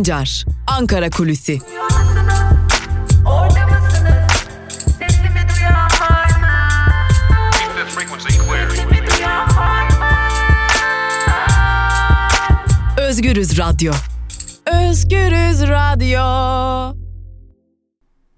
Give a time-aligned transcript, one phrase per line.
[0.00, 1.58] Sancar, Ankara Kulüsi.
[12.98, 13.92] Özgürüz Radyo.
[14.66, 16.20] Özgürüz Radyo.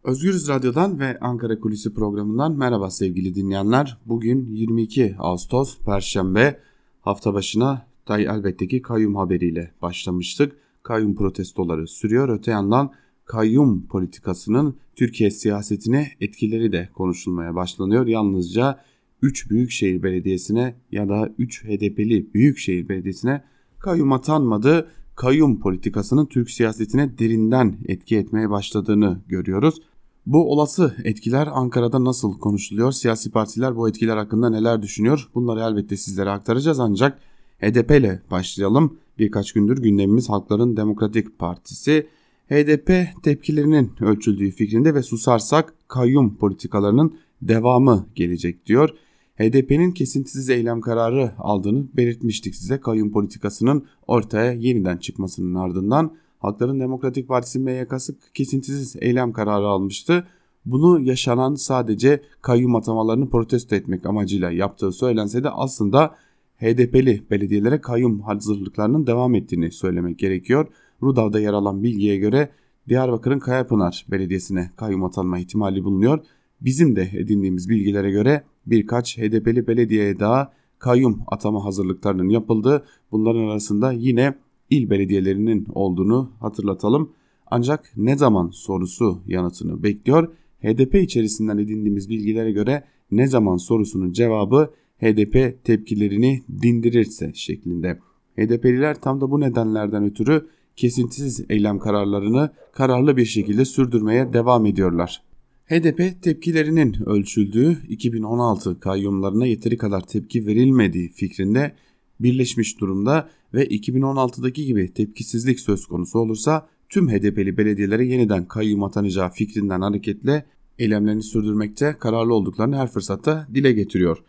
[0.04, 3.98] Özgürüz Radyo'dan ve Ankara Kulisi programından merhaba sevgili dinleyenler.
[4.06, 6.60] Bugün 22 Ağustos Perşembe
[7.00, 10.62] hafta başına tay elbette ki kayyum haberiyle başlamıştık.
[10.82, 12.28] Kayyum protestoları sürüyor.
[12.28, 12.92] Öte yandan
[13.24, 18.06] kayyum politikasının Türkiye siyasetine etkileri de konuşulmaya başlanıyor.
[18.06, 18.80] Yalnızca
[19.22, 23.44] 3 büyükşehir belediyesine ya da 3 HDP'li büyükşehir belediyesine
[23.78, 24.88] kayyum atanmadı.
[25.16, 29.80] Kayyum politikasının Türk siyasetine derinden etki etmeye başladığını görüyoruz.
[30.26, 32.92] Bu olası etkiler Ankara'da nasıl konuşuluyor?
[32.92, 35.30] Siyasi partiler bu etkiler hakkında neler düşünüyor?
[35.34, 37.18] Bunları elbette sizlere aktaracağız ancak
[37.60, 38.98] HDP ile başlayalım.
[39.18, 42.06] Birkaç gündür gündemimiz Halkların Demokratik Partisi.
[42.50, 48.90] HDP tepkilerinin ölçüldüğü fikrinde ve susarsak kayyum politikalarının devamı gelecek diyor.
[49.38, 52.80] HDP'nin kesintisiz eylem kararı aldığını belirtmiştik size.
[52.80, 60.26] Kayyum politikasının ortaya yeniden çıkmasının ardından Halkların Demokratik Partisi MYK'sı kesintisiz eylem kararı almıştı.
[60.64, 66.14] Bunu yaşanan sadece kayyum atamalarını protesto etmek amacıyla yaptığı söylense de aslında
[66.62, 70.66] HDP'li belediyelere kayyum hazırlıklarının devam ettiğini söylemek gerekiyor.
[71.02, 72.48] Rudav'da yer alan bilgiye göre
[72.88, 76.18] Diyarbakır'ın Kayapınar Belediyesi'ne kayyum atanma ihtimali bulunuyor.
[76.60, 83.92] Bizim de edindiğimiz bilgilere göre birkaç HDP'li belediyeye daha kayyum atama hazırlıklarının yapıldığı bunların arasında
[83.92, 84.34] yine
[84.70, 87.12] il belediyelerinin olduğunu hatırlatalım.
[87.46, 90.28] Ancak ne zaman sorusu yanıtını bekliyor.
[90.62, 94.70] HDP içerisinden edindiğimiz bilgilere göre ne zaman sorusunun cevabı
[95.02, 97.98] HDP tepkilerini dindirirse şeklinde.
[98.38, 105.22] HDP'liler tam da bu nedenlerden ötürü kesintisiz eylem kararlarını kararlı bir şekilde sürdürmeye devam ediyorlar.
[105.66, 111.72] HDP tepkilerinin ölçüldüğü 2016 kayyumlarına yeteri kadar tepki verilmediği fikrinde
[112.20, 119.30] birleşmiş durumda ve 2016'daki gibi tepkisizlik söz konusu olursa tüm HDP'li belediyelere yeniden kayyum atanacağı
[119.30, 120.44] fikrinden hareketle
[120.78, 124.22] eylemlerini sürdürmekte kararlı olduklarını her fırsatta dile getiriyor.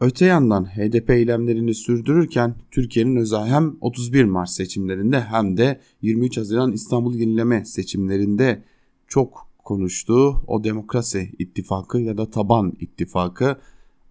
[0.00, 6.72] Öte yandan HDP eylemlerini sürdürürken Türkiye'nin özel hem 31 Mart seçimlerinde hem de 23 Haziran
[6.72, 8.62] İstanbul Yenileme seçimlerinde
[9.08, 13.56] çok konuştuğu o demokrasi ittifakı ya da taban ittifakı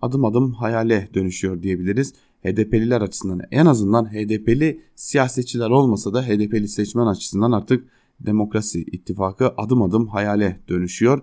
[0.02, 2.14] adım adım hayale dönüşüyor diyebiliriz.
[2.44, 7.88] HDP'liler açısından en azından HDP'li siyasetçiler olmasa da HDP'li seçmen açısından artık
[8.20, 11.22] demokrasi ittifakı adım adım hayale dönüşüyor.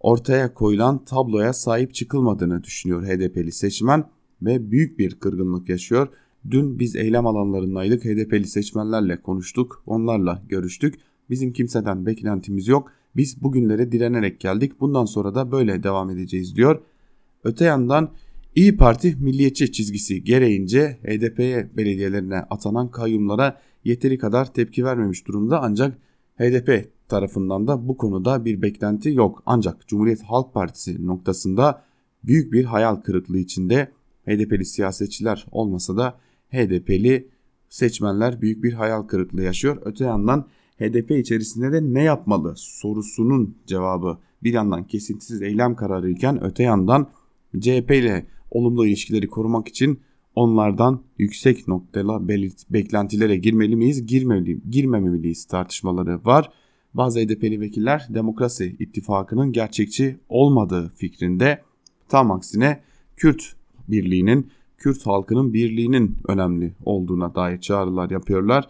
[0.00, 4.04] Ortaya koyulan tabloya sahip çıkılmadığını düşünüyor HDP'li seçmen
[4.42, 6.08] ve büyük bir kırgınlık yaşıyor.
[6.50, 8.04] Dün biz eylem alanlarındaydık.
[8.04, 9.82] HDP'li seçmenlerle konuştuk.
[9.86, 10.94] Onlarla görüştük.
[11.30, 12.92] Bizim kimseden beklentimiz yok.
[13.16, 14.80] Biz bugünlere direnerek geldik.
[14.80, 16.82] Bundan sonra da böyle devam edeceğiz diyor.
[17.44, 18.10] Öte yandan
[18.56, 25.98] İyi Parti milliyetçi çizgisi gereğince HDP'ye belediyelerine atanan kayyumlara yeteri kadar tepki vermemiş durumda ancak
[26.38, 29.42] HDP tarafından da bu konuda bir beklenti yok.
[29.46, 31.82] Ancak Cumhuriyet Halk Partisi noktasında
[32.24, 33.90] büyük bir hayal kırıklığı içinde
[34.26, 36.18] HDP'li siyasetçiler olmasa da
[36.52, 37.28] HDP'li
[37.68, 39.78] seçmenler büyük bir hayal kırıklığı yaşıyor.
[39.84, 40.46] Öte yandan
[40.78, 47.10] HDP içerisinde de ne yapmalı sorusunun cevabı bir yandan kesintisiz eylem kararı iken öte yandan
[47.60, 50.00] CHP ile olumlu ilişkileri korumak için
[50.36, 52.28] onlardan yüksek noktalı
[52.70, 56.50] beklentilere girmeli miyiz, girmeli, girmemeliyiz tartışmaları var.
[56.94, 61.62] Bazı HDP'li vekiller demokrasi ittifakının gerçekçi olmadığı fikrinde
[62.08, 62.80] tam aksine
[63.16, 63.42] Kürt
[63.88, 68.68] birliğinin, Kürt halkının birliğinin önemli olduğuna dair çağrılar yapıyorlar.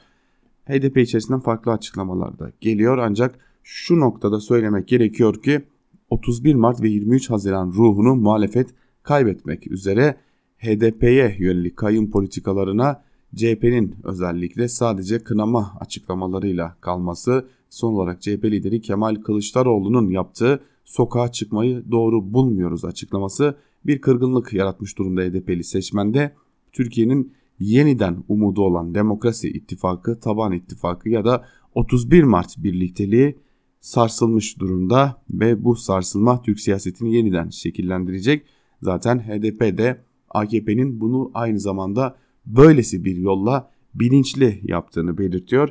[0.64, 5.62] HDP içerisinden farklı açıklamalar da geliyor ancak şu noktada söylemek gerekiyor ki
[6.10, 8.68] 31 Mart ve 23 Haziran ruhunu muhalefet
[9.02, 10.16] kaybetmek üzere
[10.58, 13.02] HDP'ye yönelik kayyum politikalarına
[13.36, 21.84] CHP'nin özellikle sadece kınama açıklamalarıyla kalması son olarak CHP lideri Kemal Kılıçdaroğlu'nun yaptığı sokağa çıkmayı
[21.90, 23.56] doğru bulmuyoruz açıklaması
[23.86, 26.34] bir kırgınlık yaratmış durumda HDP'li seçmende.
[26.72, 31.44] Türkiye'nin yeniden umudu olan Demokrasi İttifakı, Taban İttifakı ya da
[31.74, 33.38] 31 Mart birlikteliği
[33.80, 38.46] sarsılmış durumda ve bu sarsılma Türk siyasetini yeniden şekillendirecek.
[38.82, 40.00] Zaten HDP de
[40.36, 42.16] AKP'nin bunu aynı zamanda
[42.46, 45.68] böylesi bir yolla bilinçli yaptığını belirtiyor.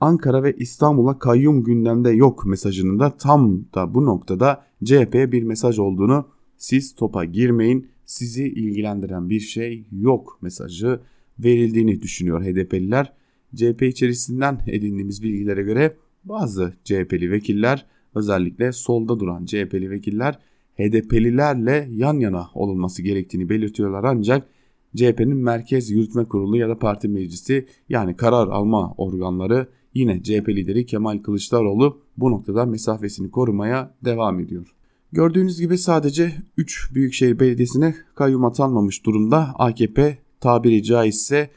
[0.00, 5.78] Ankara ve İstanbul'a kayyum gündemde yok mesajının da tam da bu noktada CHP'ye bir mesaj
[5.78, 11.00] olduğunu siz topa girmeyin sizi ilgilendiren bir şey yok mesajı
[11.38, 13.12] verildiğini düşünüyor HDP'liler.
[13.56, 20.38] CHP içerisinden edindiğimiz bilgilere göre bazı CHP'li vekiller özellikle solda duran CHP'li vekiller
[20.80, 24.48] HDP'lilerle yan yana olunması gerektiğini belirtiyorlar ancak
[24.96, 30.86] CHP'nin Merkez Yürütme Kurulu ya da parti meclisi yani karar alma organları yine CHP lideri
[30.86, 34.74] Kemal Kılıçdaroğlu bu noktada mesafesini korumaya devam ediyor.
[35.12, 41.50] Gördüğünüz gibi sadece 3 Büyükşehir Belediyesi'ne kayyum atanmamış durumda AKP tabiri caizse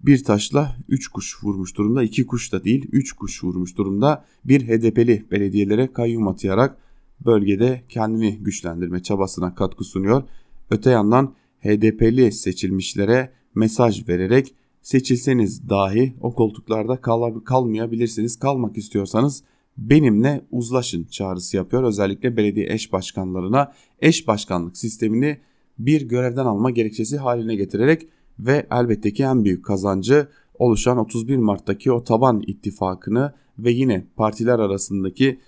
[0.00, 2.02] bir taşla 3 kuş vurmuş durumda.
[2.02, 4.24] 2 kuş da değil 3 kuş vurmuş durumda.
[4.44, 6.76] Bir HDP'li belediyelere kayyum atayarak
[7.26, 10.22] bölgede kendini güçlendirme çabasına katkı sunuyor.
[10.70, 18.38] Öte yandan HDP'li seçilmişlere mesaj vererek seçilseniz dahi o koltuklarda kal kalmayabilirsiniz.
[18.38, 19.42] Kalmak istiyorsanız
[19.76, 21.82] benimle uzlaşın çağrısı yapıyor.
[21.82, 25.38] Özellikle belediye eş başkanlarına eş başkanlık sistemini
[25.78, 30.28] bir görevden alma gerekçesi haline getirerek ve elbette ki en büyük kazancı
[30.58, 35.38] oluşan 31 Mart'taki o taban ittifakını ve yine partiler arasındaki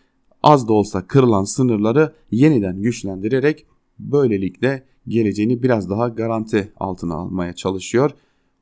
[0.42, 3.66] az da olsa kırılan sınırları yeniden güçlendirerek
[3.98, 8.10] böylelikle geleceğini biraz daha garanti altına almaya çalışıyor.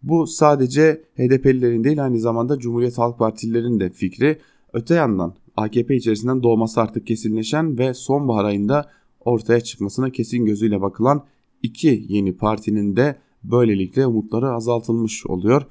[0.03, 4.39] Bu sadece HDP'lilerin değil aynı zamanda Cumhuriyet Halk Partililerin de fikri.
[4.73, 8.91] Öte yandan AKP içerisinden doğması artık kesinleşen ve sonbahar ayında
[9.21, 11.25] ortaya çıkmasına kesin gözüyle bakılan
[11.63, 15.63] iki yeni partinin de böylelikle umutları azaltılmış oluyor.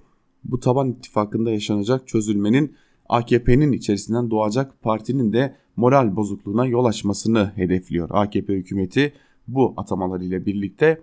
[0.44, 2.76] Bu taban ittifakında yaşanacak çözülmenin
[3.10, 9.14] AKP'nin içerisinden doğacak partinin de moral bozukluğuna yol açmasını hedefliyor AKP hükümeti
[9.48, 11.02] bu atamalar ile birlikte.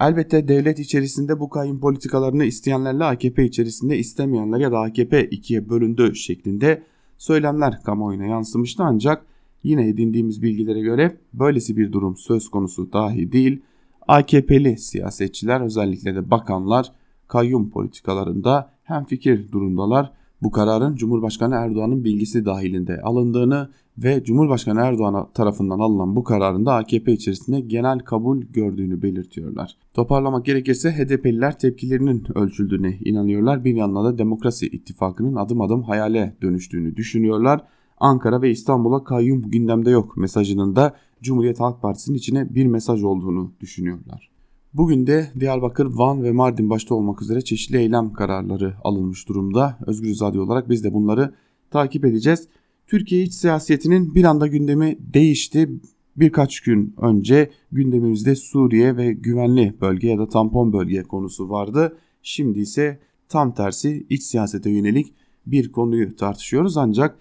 [0.00, 6.14] Elbette devlet içerisinde bu kayyum politikalarını isteyenlerle AKP içerisinde istemeyenler ya da AKP ikiye bölündü
[6.14, 6.82] şeklinde
[7.18, 9.26] söylemler kamuoyuna yansımıştı ancak
[9.62, 13.60] yine edindiğimiz bilgilere göre böylesi bir durum söz konusu dahi değil.
[14.08, 16.92] AKP'li siyasetçiler özellikle de bakanlar
[17.28, 20.12] kayyum politikalarında hem fikir durumdalar.
[20.42, 23.70] Bu kararın Cumhurbaşkanı Erdoğan'ın bilgisi dahilinde alındığını
[24.04, 29.76] ve Cumhurbaşkanı Erdoğan tarafından alınan bu kararın da AKP içerisinde genel kabul gördüğünü belirtiyorlar.
[29.94, 33.64] Toparlamak gerekirse HDP'liler tepkilerinin ölçüldüğüne inanıyorlar.
[33.64, 37.64] Bir yandan da Demokrasi İttifakı'nın adım adım hayale dönüştüğünü düşünüyorlar.
[37.98, 43.52] Ankara ve İstanbul'a kayyum gündemde yok mesajının da Cumhuriyet Halk Partisi'nin içine bir mesaj olduğunu
[43.60, 44.30] düşünüyorlar.
[44.74, 49.78] Bugün de Diyarbakır, Van ve Mardin başta olmak üzere çeşitli eylem kararları alınmış durumda.
[49.86, 51.34] Özgür Radyo olarak biz de bunları
[51.70, 52.48] takip edeceğiz.
[52.90, 55.70] Türkiye iç siyasetinin bir anda gündemi değişti.
[56.16, 61.96] Birkaç gün önce gündemimizde Suriye ve güvenli bölge ya da tampon bölge konusu vardı.
[62.22, 62.98] Şimdi ise
[63.28, 65.12] tam tersi iç siyasete yönelik
[65.46, 67.18] bir konuyu tartışıyoruz ancak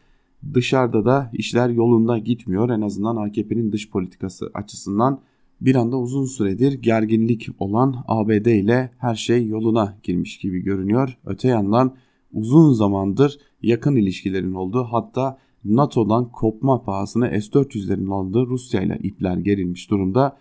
[0.54, 2.70] dışarıda da işler yolunda gitmiyor.
[2.70, 5.22] En azından AKP'nin dış politikası açısından
[5.62, 11.18] bir anda uzun süredir gerginlik olan ABD ile her şey yoluna girmiş gibi görünüyor.
[11.26, 11.96] Öte yandan
[12.34, 19.90] uzun zamandır yakın ilişkilerin olduğu hatta NATO'dan kopma pahasına S-400'lerin alındığı Rusya ile ipler gerilmiş
[19.90, 20.38] durumda.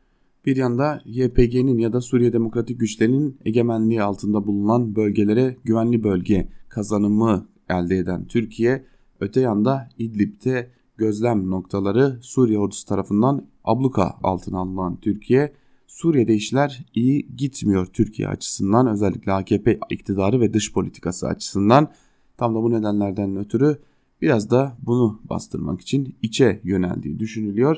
[0.47, 7.47] Bir yanda YPG'nin ya da Suriye Demokratik Güçlerinin egemenliği altında bulunan bölgelere güvenli bölge kazanımı
[7.69, 8.85] elde eden Türkiye,
[9.21, 15.53] öte yanda İdlib'de gözlem noktaları Suriye ordusu tarafından abluka altına alınan Türkiye,
[15.87, 21.89] Suriye'de işler iyi gitmiyor Türkiye açısından özellikle AKP iktidarı ve dış politikası açısından.
[22.37, 23.79] Tam da bu nedenlerden ötürü
[24.23, 27.77] biraz da bunu bastırmak için içe yöneldiği düşünülüyor.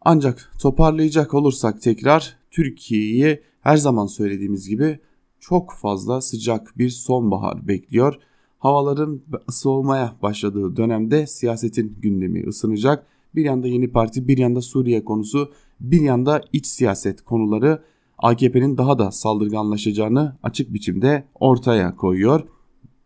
[0.00, 4.98] Ancak toparlayacak olursak tekrar Türkiye'yi her zaman söylediğimiz gibi
[5.40, 8.14] çok fazla sıcak bir sonbahar bekliyor.
[8.58, 13.06] Havaların soğumaya başladığı dönemde siyasetin gündemi ısınacak.
[13.34, 17.82] Bir yanda yeni parti, bir yanda Suriye konusu, bir yanda iç siyaset konuları
[18.18, 22.40] AKP'nin daha da saldırganlaşacağını açık biçimde ortaya koyuyor.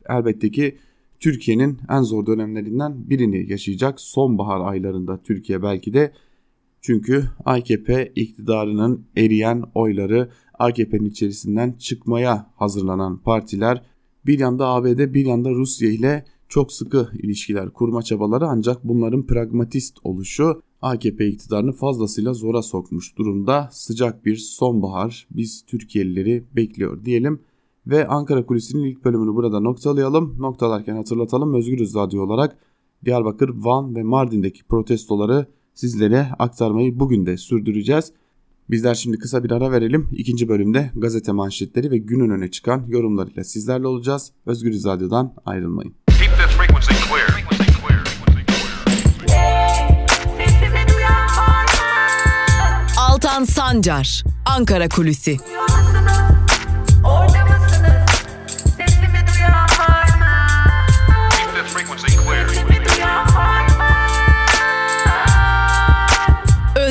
[0.09, 0.79] Elbette ki
[1.23, 6.13] Türkiye'nin en zor dönemlerinden birini yaşayacak sonbahar aylarında Türkiye belki de
[6.81, 13.83] çünkü AKP iktidarının eriyen oyları AKP'nin içerisinden çıkmaya hazırlanan partiler
[14.27, 19.99] bir yanda ABD bir yanda Rusya ile çok sıkı ilişkiler kurma çabaları ancak bunların pragmatist
[20.05, 23.69] oluşu AKP iktidarını fazlasıyla zora sokmuş durumda.
[23.73, 27.41] Sıcak bir sonbahar biz Türkiye'lileri bekliyor diyelim.
[27.87, 30.37] Ve Ankara Kulisi'nin ilk bölümünü burada noktalayalım.
[30.39, 32.57] Noktalarken hatırlatalım Özgürüz Radyo olarak
[33.05, 38.13] Diyarbakır, Van ve Mardin'deki protestoları sizlere aktarmayı bugün de sürdüreceğiz.
[38.71, 40.09] Bizler şimdi kısa bir ara verelim.
[40.13, 44.33] İkinci bölümde gazete manşetleri ve günün öne çıkan yorumlarıyla sizlerle olacağız.
[44.47, 45.95] Özgürüz Radyo'dan ayrılmayın.
[52.99, 55.37] Altan Sancar, Ankara Kulüsi.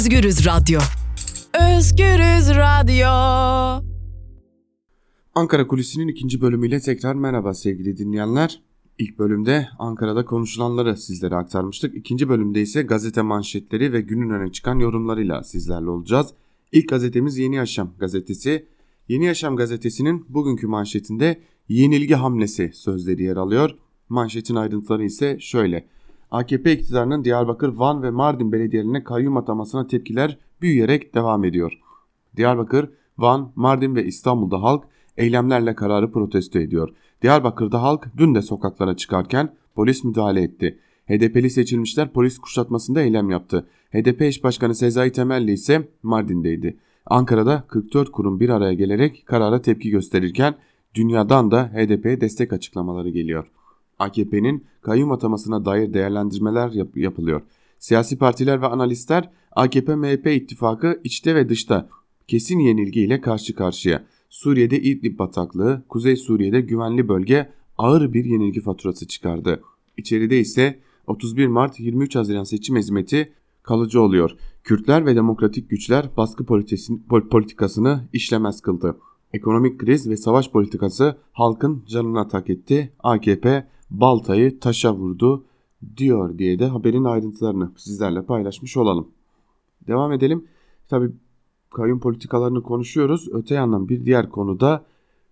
[0.02, 0.80] Özgürüz Radyo.
[1.78, 3.08] Özgürüz Radyo.
[5.36, 8.62] Ankara Kulisi'nin ikinci bölümüyle tekrar merhaba sevgili dinleyenler.
[8.98, 11.96] İlk bölümde Ankara'da konuşulanları sizlere aktarmıştık.
[11.96, 16.34] İkinci bölümde ise gazete manşetleri ve günün öne çıkan yorumlarıyla sizlerle olacağız.
[16.72, 18.66] İlk gazetemiz Yeni Yaşam gazetesi.
[19.08, 23.76] Yeni Yaşam gazetesinin bugünkü manşetinde yenilgi hamlesi sözleri yer alıyor.
[24.10, 25.88] Manşetin ayrıntıları ise şöyle.
[26.32, 31.80] AKP iktidarının Diyarbakır, Van ve Mardin belediyelerine kayyum atamasına tepkiler büyüyerek devam ediyor.
[32.38, 34.84] Diyarbakır, Van, Mardin ve İstanbul'da halk
[35.18, 36.90] eylemlerle kararı protesto ediyor.
[37.22, 40.80] Diyarbakır'da halk dün de sokaklara çıkarken polis müdahale etti.
[41.08, 43.68] HDP'li seçilmişler polis kuşatmasında eylem yaptı.
[43.94, 46.78] HDP eş başkanı Sezai Temelli ise Mardin'deydi.
[47.06, 50.56] Ankara'da 44 kurum bir araya gelerek karara tepki gösterirken
[50.96, 53.52] dünyadan da HDP'ye destek açıklamaları geliyor.
[54.02, 57.42] AKP'nin kayyum atamasına dair değerlendirmeler yap yapılıyor.
[57.80, 61.90] Siyasi partiler ve analistler AKP-MHP ittifakı içte ve dışta
[62.28, 64.04] kesin yenilgiyle karşı karşıya.
[64.30, 69.62] Suriye'de İdlib bataklığı, Kuzey Suriye'de güvenli bölge ağır bir yenilgi faturası çıkardı.
[69.98, 74.32] İçeride ise 31 Mart 23 Haziran seçim hizmeti kalıcı oluyor.
[74.64, 76.46] Kürtler ve demokratik güçler baskı
[77.30, 78.98] politikasını işlemez kıldı.
[79.34, 82.94] Ekonomik kriz ve savaş politikası halkın canına tak etti.
[83.00, 85.46] AKP baltayı taşa vurdu
[85.98, 89.08] diyor diye de haberin ayrıntılarını sizlerle paylaşmış olalım.
[89.88, 90.48] Devam edelim.
[90.88, 91.12] Tabi
[91.70, 93.28] kayyum politikalarını konuşuyoruz.
[93.32, 94.86] Öte yandan bir diğer konuda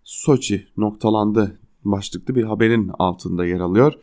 [0.04, 3.94] Soçi noktalandı başlıklı bir haberin altında yer alıyor.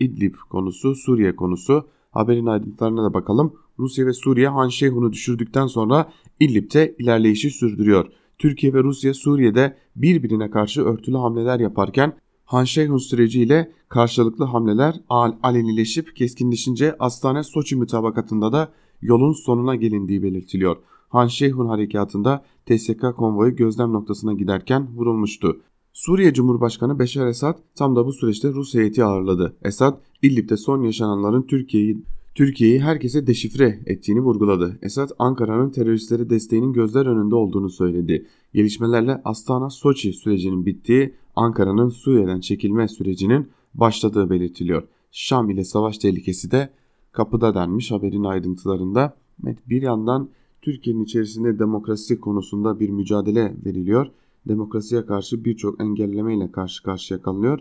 [0.00, 1.88] İdlib konusu, Suriye konusu.
[2.10, 3.54] Haberin ayrıntılarına da bakalım.
[3.78, 8.06] Rusya ve Suriye Han Şeyhun'u düşürdükten sonra İdlib'de ilerleyişi sürdürüyor.
[8.38, 12.16] Türkiye ve Rusya Suriye'de birbirine karşı örtülü hamleler yaparken
[12.52, 15.00] Han Şeyhun süreciyle karşılıklı hamleler
[15.42, 20.76] alenileşip keskinleşince Astane Soçi mütabakatında da yolun sonuna gelindiği belirtiliyor.
[21.08, 25.60] Han Şeyhun harekatında TSK konvoyu gözlem noktasına giderken vurulmuştu.
[25.92, 29.56] Suriye Cumhurbaşkanı Beşar Esad tam da bu süreçte Rus heyeti ağırladı.
[29.62, 32.02] Esad, İdlib'de son yaşananların Türkiye'yi
[32.34, 34.78] Türkiye'yi herkese deşifre ettiğini vurguladı.
[34.82, 38.26] Esad, Ankara'nın teröristlere desteğinin gözler önünde olduğunu söyledi.
[38.54, 44.82] Gelişmelerle Astana-Soçi sürecinin bittiği, Ankara'nın Suriye'den çekilme sürecinin başladığı belirtiliyor.
[45.10, 46.70] Şam ile savaş tehlikesi de
[47.12, 49.16] kapıda denmiş haberin ayrıntılarında.
[49.46, 50.28] Evet, bir yandan
[50.62, 54.06] Türkiye'nin içerisinde demokrasi konusunda bir mücadele veriliyor.
[54.48, 57.60] Demokrasiye karşı birçok engellemeyle karşı karşıya kalınıyor.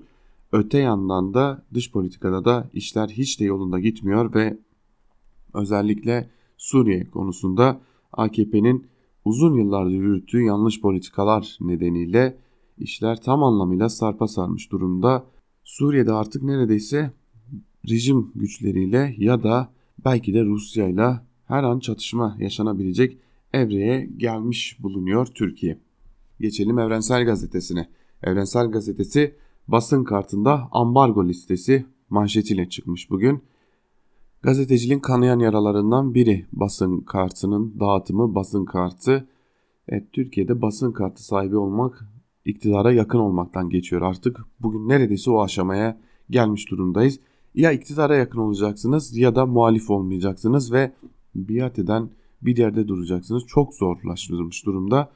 [0.51, 4.57] Öte yandan da dış politikada da işler hiç de yolunda gitmiyor ve
[5.53, 7.81] özellikle Suriye konusunda
[8.13, 8.88] AKP'nin
[9.25, 12.38] uzun yıllardır yürüttüğü yanlış politikalar nedeniyle
[12.78, 15.25] işler tam anlamıyla sarpa sarmış durumda.
[15.63, 17.12] Suriye'de artık neredeyse
[17.90, 19.74] rejim güçleriyle ya da
[20.06, 23.18] belki de Rusya ile her an çatışma yaşanabilecek
[23.54, 25.80] evreye gelmiş bulunuyor Türkiye.
[26.40, 27.90] Geçelim Evrensel Gazetesi'ne.
[28.24, 29.36] Evrensel Gazetesi
[29.68, 33.44] basın kartında ambargo listesi manşetiyle çıkmış bugün.
[34.43, 39.27] Gazeteciliğin kanayan yaralarından biri basın kartının dağıtımı, basın kartı.
[39.88, 42.05] Evet, Türkiye'de basın kartı sahibi olmak
[42.45, 44.39] iktidara yakın olmaktan geçiyor artık.
[44.60, 47.19] Bugün neredeyse o aşamaya gelmiş durumdayız.
[47.55, 50.91] Ya iktidara yakın olacaksınız ya da muhalif olmayacaksınız ve
[51.36, 52.10] biat eden
[52.41, 53.43] bir yerde duracaksınız.
[53.48, 55.12] Çok zorlaştırılmış durumda.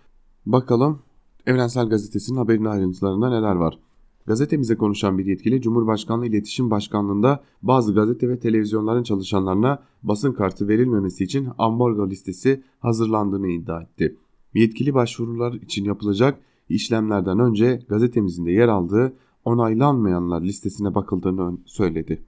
[0.46, 1.02] Bakalım
[1.46, 3.80] Evrensel Gazetesi'nin haberin ayrıntılarında neler var.
[4.28, 11.24] Gazetemize konuşan bir yetkili Cumhurbaşkanlığı İletişim Başkanlığı'nda bazı gazete ve televizyonların çalışanlarına basın kartı verilmemesi
[11.24, 14.18] için ambargo listesi hazırlandığını iddia etti.
[14.54, 16.40] Yetkili başvurular için yapılacak
[16.70, 19.14] işlemlerden önce gazetemizin de yer aldığı
[19.46, 22.24] onaylanmayanlar listesine bakıldığını söyledi.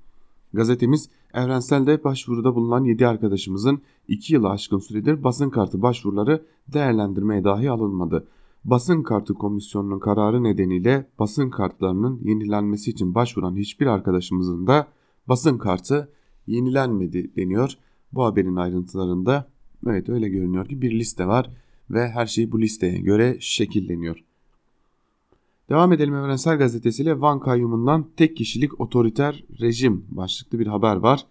[0.54, 7.72] Gazetemiz Evrensel'de başvuruda bulunan 7 arkadaşımızın 2 yılı aşkın süredir basın kartı başvuruları değerlendirmeye dahi
[7.72, 8.28] alınmadı.
[8.68, 14.88] Basın kartı komisyonunun kararı nedeniyle basın kartlarının yenilenmesi için başvuran hiçbir arkadaşımızın da
[15.28, 16.12] basın kartı
[16.48, 17.78] yenilenmedi deniyor.
[18.14, 19.50] Bu haberin ayrıntılarında
[19.88, 21.50] evet öyle görünüyor ki bir liste var
[21.90, 24.24] ve her şey bu listeye göre şekilleniyor.
[25.70, 31.26] Devam edelim Evrensel Gazetesi ile Van kayyumundan tek kişilik otoriter rejim başlıklı bir haber var.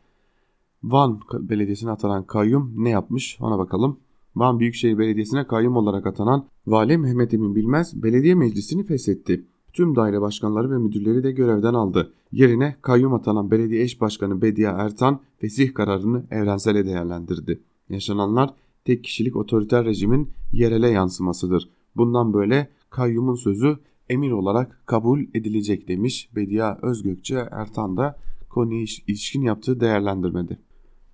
[0.82, 3.98] Van Belediyesi'ne atanan kayyum ne yapmış ona bakalım.
[4.36, 9.44] Van Büyükşehir Belediyesi'ne kayyum olarak atanan Vali Mehmet Emin Bilmez belediye meclisini feshetti.
[9.72, 12.12] Tüm daire başkanları ve müdürleri de görevden aldı.
[12.32, 17.60] Yerine kayyum atanan belediye eş başkanı Bediye Ertan fesih kararını evrensele değerlendirdi.
[17.88, 21.68] Yaşananlar tek kişilik otoriter rejimin yerele yansımasıdır.
[21.96, 23.78] Bundan böyle kayyumun sözü
[24.08, 30.58] emir olarak kabul edilecek demiş Bediye Özgökçe Ertan da konuya ilişkin yaptığı değerlendirmedi.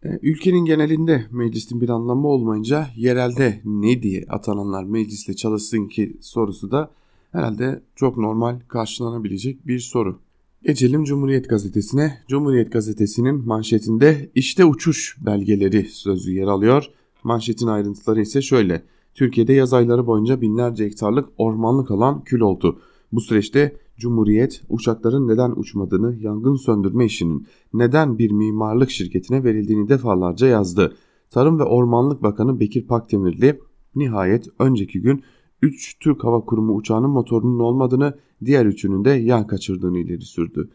[0.05, 6.71] E, ülkenin genelinde meclisin bir anlamı olmayınca yerelde ne diye atananlar meclisle çalışsın ki sorusu
[6.71, 6.91] da
[7.33, 10.19] herhalde çok normal karşılanabilecek bir soru.
[10.63, 12.19] Geçelim Cumhuriyet Gazetesi'ne.
[12.29, 16.87] Cumhuriyet Gazetesi'nin manşetinde işte uçuş belgeleri sözü yer alıyor.
[17.25, 18.83] Manşetin ayrıntıları ise şöyle.
[19.15, 22.81] Türkiye'de yaz ayları boyunca binlerce hektarlık ormanlık alan kül oldu.
[23.13, 30.47] Bu süreçte Cumhuriyet uçakların neden uçmadığını, yangın söndürme işinin neden bir mimarlık şirketine verildiğini defalarca
[30.47, 30.97] yazdı.
[31.31, 33.61] Tarım ve Ormanlık Bakanı Bekir Pakdemirli
[33.95, 35.23] nihayet önceki gün
[35.63, 40.71] 3 Türk Hava Kurumu uçağının motorunun olmadığını, diğer üçünün de yan kaçırdığını ileri sürdü.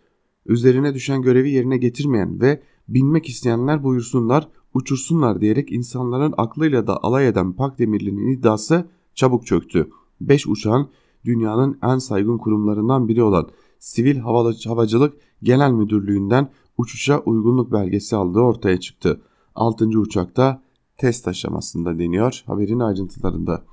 [0.46, 7.28] Üzerine düşen görevi yerine getirmeyen ve binmek isteyenler buyursunlar, uçursunlar diyerek insanların aklıyla da alay
[7.28, 9.90] eden Pakdemirli'nin iddiası çabuk çöktü.
[10.22, 10.90] 5 uçağın
[11.26, 14.18] dünyanın en saygın kurumlarından biri olan Sivil
[14.66, 19.22] Havacılık Genel Müdürlüğü'nden uçuşa uygunluk belgesi aldığı ortaya çıktı.
[19.56, 19.86] 6.
[19.86, 20.62] uçakta
[20.98, 23.64] test aşamasında deniyor haberin ayrıntılarında.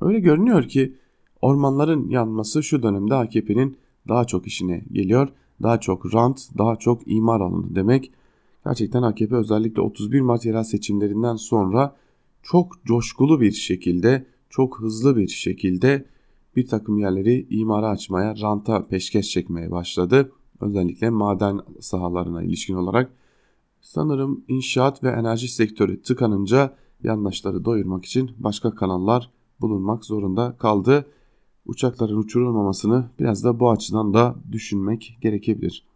[0.00, 0.96] Öyle görünüyor ki
[1.42, 3.76] ormanların yanması şu dönemde AKP'nin
[4.08, 5.28] daha çok işine geliyor.
[5.62, 8.12] Daha çok rant, daha çok imar alanı demek.
[8.64, 11.96] Gerçekten AKP özellikle 31 Mart yerel seçimlerinden sonra
[12.42, 16.04] çok coşkulu bir şekilde, çok hızlı bir şekilde
[16.56, 20.32] bir takım yerleri imara açmaya, ranta peşkeş çekmeye başladı.
[20.60, 23.12] Özellikle maden sahalarına ilişkin olarak.
[23.80, 29.30] Sanırım inşaat ve enerji sektörü tıkanınca yandaşları doyurmak için başka kanallar
[29.60, 31.06] bulunmak zorunda kaldı.
[31.66, 35.86] Uçakların uçurulmamasını biraz da bu açıdan da düşünmek gerekebilir.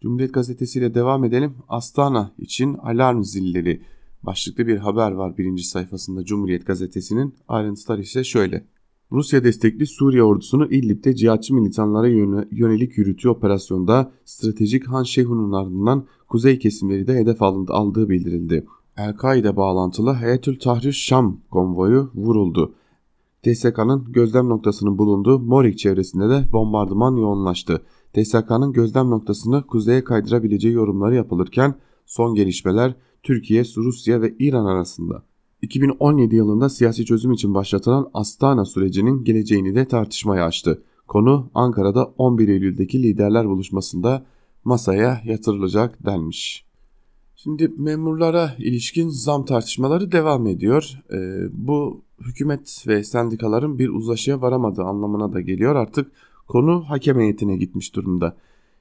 [0.00, 1.54] Cumhuriyet Gazetesi ile devam edelim.
[1.68, 3.82] Astana için alarm zilleri
[4.22, 7.34] başlıklı bir haber var birinci sayfasında Cumhuriyet Gazetesi'nin.
[7.48, 8.64] Ayrıntılar ise şöyle.
[9.12, 12.08] Rusya destekli Suriye ordusunu İdlib'de cihatçı militanlara
[12.50, 18.66] yönelik yürütüğü operasyonda stratejik Han Şehun'un ardından kuzey kesimleri de hedef aldığı bildirildi.
[18.96, 22.74] El-Kaide bağlantılı Heyetül Tahrir Şam konvoyu vuruldu.
[23.42, 27.82] TSK'nın gözlem noktasının bulunduğu Morik çevresinde de bombardıman yoğunlaştı.
[28.12, 31.74] TSK'nın gözlem noktasını kuzeye kaydırabileceği yorumları yapılırken
[32.06, 35.22] son gelişmeler Türkiye, Rusya ve İran arasında
[35.62, 40.82] 2017 yılında siyasi çözüm için başlatılan Astana sürecinin geleceğini de tartışmaya açtı.
[41.08, 44.26] Konu Ankara'da 11 Eylül'deki liderler buluşmasında
[44.64, 46.64] masaya yatırılacak denmiş.
[47.36, 51.02] Şimdi memurlara ilişkin zam tartışmaları devam ediyor.
[51.12, 55.74] Ee, bu hükümet ve sendikaların bir uzlaşıya varamadığı anlamına da geliyor.
[55.74, 56.12] Artık
[56.48, 58.36] konu hakem heyetine gitmiş durumda.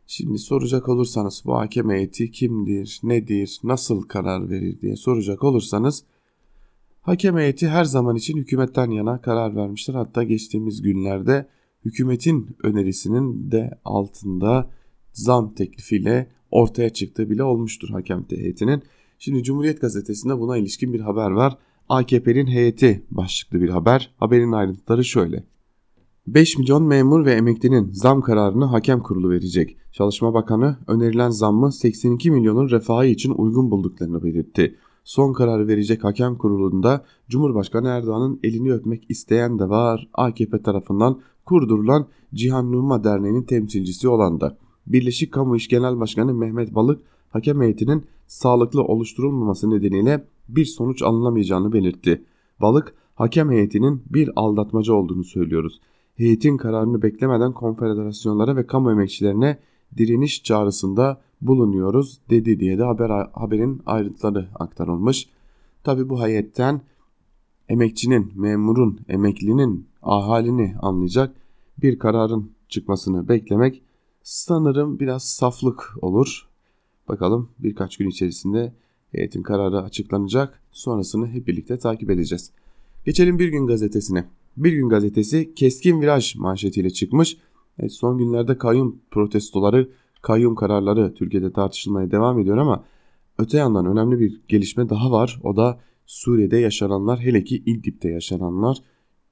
[0.08, 6.04] Şimdi soracak olursanız bu hakem heyeti kimdir, nedir, nasıl karar verir diye soracak olursanız
[7.08, 9.94] hakem heyeti her zaman için hükümetten yana karar vermiştir.
[9.94, 11.48] Hatta geçtiğimiz günlerde
[11.86, 14.70] hükümetin önerisinin de altında
[15.14, 18.84] zam teklifiyle ortaya çıktığı bile olmuştur hakem heyetinin.
[19.20, 21.58] Şimdi Cumhuriyet Gazetesi'nde buna ilişkin bir haber var.
[21.90, 24.14] AKP'nin heyeti başlıklı bir haber.
[24.18, 25.44] Haberin ayrıntıları şöyle.
[26.28, 29.78] 5 milyon memur ve emeklinin zam kararını hakem kurulu verecek.
[29.92, 34.76] Çalışma Bakanı önerilen zammı 82 milyonun refahı için uygun bulduklarını belirtti.
[35.08, 40.10] Son kararı verecek hakem kurulunda Cumhurbaşkanı Erdoğan'ın elini öpmek isteyen de var.
[40.14, 44.58] AKP tarafından kurdurulan Cihan Numa Derneği'nin temsilcisi olan da.
[44.88, 51.74] Birleşik Kamu İş Genel Başkanı Mehmet Balık hakem heyetinin sağlıklı oluşturulmaması nedeniyle bir sonuç alınamayacağını
[51.74, 52.24] belirtti.
[52.62, 55.82] Balık hakem heyetinin bir aldatmaca olduğunu söylüyoruz.
[56.18, 59.60] Heyetin kararını beklemeden konfederasyonlara ve kamu emekçilerine
[59.98, 65.30] direniş çağrısında bulunuyoruz dedi diye de haber, haberin ayrıntıları aktarılmış.
[65.84, 66.82] Tabi bu heyetten
[67.70, 71.36] emekçinin, memurun, emeklinin ahalini anlayacak
[71.82, 73.82] bir kararın çıkmasını beklemek
[74.24, 76.48] sanırım biraz saflık olur.
[77.08, 78.74] Bakalım birkaç gün içerisinde
[79.12, 80.62] heyetin kararı açıklanacak.
[80.72, 82.52] Sonrasını hep birlikte takip edeceğiz.
[83.06, 84.26] Geçelim Bir Gün Gazetesi'ne.
[84.58, 87.38] Bir Gün Gazetesi keskin viraj manşetiyle çıkmış.
[87.80, 89.90] Evet, son günlerde kayyum protestoları,
[90.22, 92.84] kayyum kararları Türkiye'de tartışılmaya devam ediyor ama
[93.38, 95.40] öte yandan önemli bir gelişme daha var.
[95.44, 98.78] O da Suriye'de yaşananlar hele ki İdlib'de yaşananlar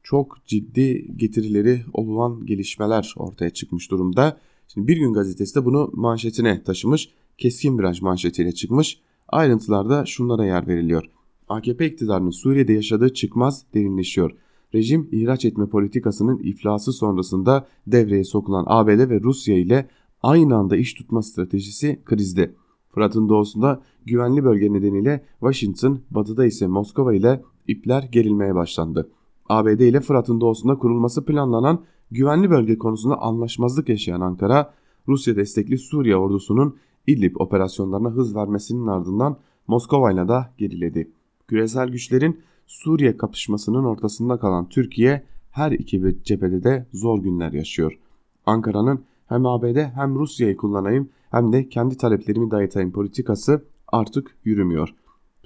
[0.04, 4.38] çok ciddi getirileri olan gelişmeler ortaya çıkmış durumda.
[4.68, 7.10] Şimdi Bir Gün Gazetesi de bunu manşetine taşımış.
[7.38, 9.00] Keskin viraj manşetiyle çıkmış.
[9.28, 11.10] Ayrıntılarda şunlara yer veriliyor.
[11.48, 14.32] AKP iktidarının Suriye'de yaşadığı çıkmaz derinleşiyor.
[14.74, 19.88] Rejim ihraç etme politikasının iflası sonrasında devreye sokulan ABD ve Rusya ile
[20.26, 22.56] aynı anda iş tutma stratejisi krizde.
[22.90, 29.10] Fırat'ın doğusunda güvenli bölge nedeniyle Washington, batıda ise Moskova ile ipler gerilmeye başlandı.
[29.50, 34.74] ABD ile Fırat'ın doğusunda kurulması planlanan güvenli bölge konusunda anlaşmazlık yaşayan Ankara,
[35.08, 41.12] Rusya destekli Suriye ordusunun İdlib operasyonlarına hız vermesinin ardından Moskova'yla da geriledi.
[41.48, 48.00] Küresel güçlerin Suriye kapışmasının ortasında kalan Türkiye her iki cephede de zor günler yaşıyor.
[48.46, 54.90] Ankara'nın hem ABD hem Rusya'yı kullanayım hem de kendi taleplerimi dayatayım politikası artık yürümüyor.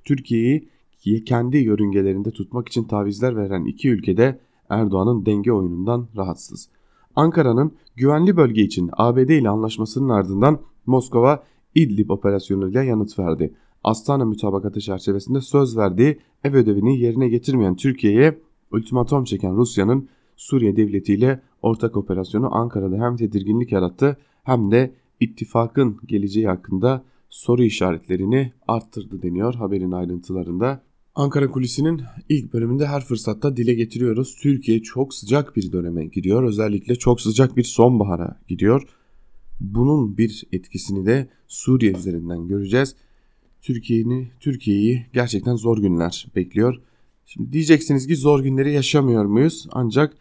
[0.05, 4.39] Türkiye'yi kendi yörüngelerinde tutmak için tavizler veren iki ülkede
[4.69, 6.69] Erdoğan'ın denge oyunundan rahatsız.
[7.15, 11.43] Ankara'nın güvenli bölge için ABD ile anlaşmasının ardından Moskova
[11.75, 13.53] İdlib operasyonuyla yanıt verdi.
[13.83, 18.39] Astana mütabakatı çerçevesinde söz verdiği ev ödevini yerine getirmeyen Türkiye'ye
[18.71, 26.47] ultimatom çeken Rusya'nın Suriye devletiyle ortak operasyonu Ankara'da hem tedirginlik yarattı hem de ittifakın geleceği
[26.47, 30.83] hakkında soru işaretlerini arttırdı deniyor haberin ayrıntılarında.
[31.15, 34.35] Ankara Kulisi'nin ilk bölümünde her fırsatta dile getiriyoruz.
[34.41, 36.43] Türkiye çok sıcak bir döneme giriyor.
[36.43, 38.83] Özellikle çok sıcak bir sonbahara gidiyor.
[39.59, 42.95] Bunun bir etkisini de Suriye üzerinden göreceğiz.
[43.61, 46.81] Türkiye'yi Türkiye'yi gerçekten zor günler bekliyor.
[47.25, 49.67] Şimdi diyeceksiniz ki zor günleri yaşamıyor muyuz?
[49.71, 50.17] Ancak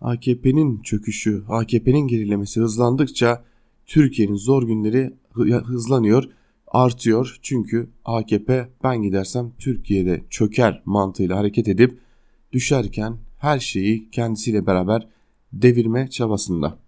[0.00, 3.44] AKP'nin çöküşü, AKP'nin gerilemesi hızlandıkça
[3.86, 5.12] Türkiye'nin zor günleri
[5.64, 6.24] hızlanıyor,
[6.66, 7.38] artıyor.
[7.42, 11.98] Çünkü AKP ben gidersem Türkiye'de çöker mantığıyla hareket edip
[12.52, 15.08] düşerken her şeyi kendisiyle beraber
[15.52, 16.78] devirme çabasında.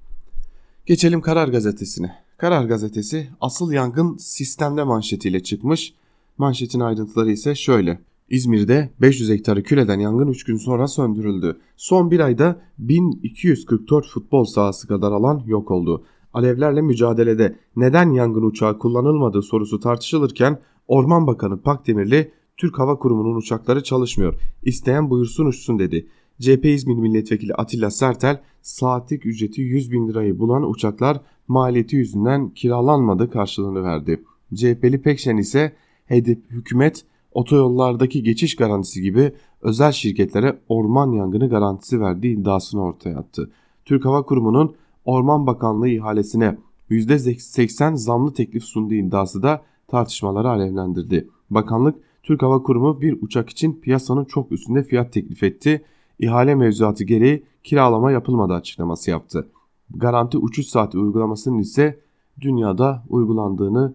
[0.87, 2.15] Geçelim Karar Gazetesi'ne.
[2.37, 5.95] Karar Gazetesi asıl yangın sistemde manşetiyle çıkmış.
[6.39, 7.99] Manşetin ayrıntıları ise şöyle.
[8.31, 11.61] İzmir'de 500 hektarı küleden yangın 3 gün sonra söndürüldü.
[11.77, 16.05] Son bir ayda 1244 futbol sahası kadar alan yok oldu.
[16.35, 23.83] Alevlerle mücadelede neden yangın uçağı kullanılmadığı sorusu tartışılırken Orman Bakanı Pakdemirli Türk Hava Kurumu'nun uçakları
[23.83, 24.35] çalışmıyor.
[24.63, 26.07] İsteyen buyursun uçsun dedi.
[26.41, 33.31] CHP İzmir Milletvekili Atilla Sertel saatlik ücreti 100 bin lirayı bulan uçaklar maliyeti yüzünden kiralanmadı
[33.31, 34.23] karşılığını verdi.
[34.55, 35.73] CHP'li Pekşen ise
[36.07, 43.51] hedef hükümet otoyollardaki geçiş garantisi gibi özel şirketlere orman yangını garantisi verdiği iddiasını ortaya attı.
[43.85, 46.59] Türk Hava Kurumu'nun Orman Bakanlığı ihalesine
[46.91, 51.29] %80 zamlı teklif sunduğu iddiası da tartışmaları alevlendirdi.
[51.51, 55.85] Bakanlık Türk Hava Kurumu bir uçak için piyasanın çok üstünde fiyat teklif etti.
[56.19, 59.49] İhale mevzuatı gereği kiralama yapılmadı açıklaması yaptı.
[59.91, 62.01] Garanti uçuş saati uygulamasının ise
[62.41, 63.95] dünyada uygulandığını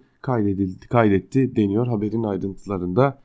[0.90, 3.23] kaydetti deniyor haberin ayrıntılarında.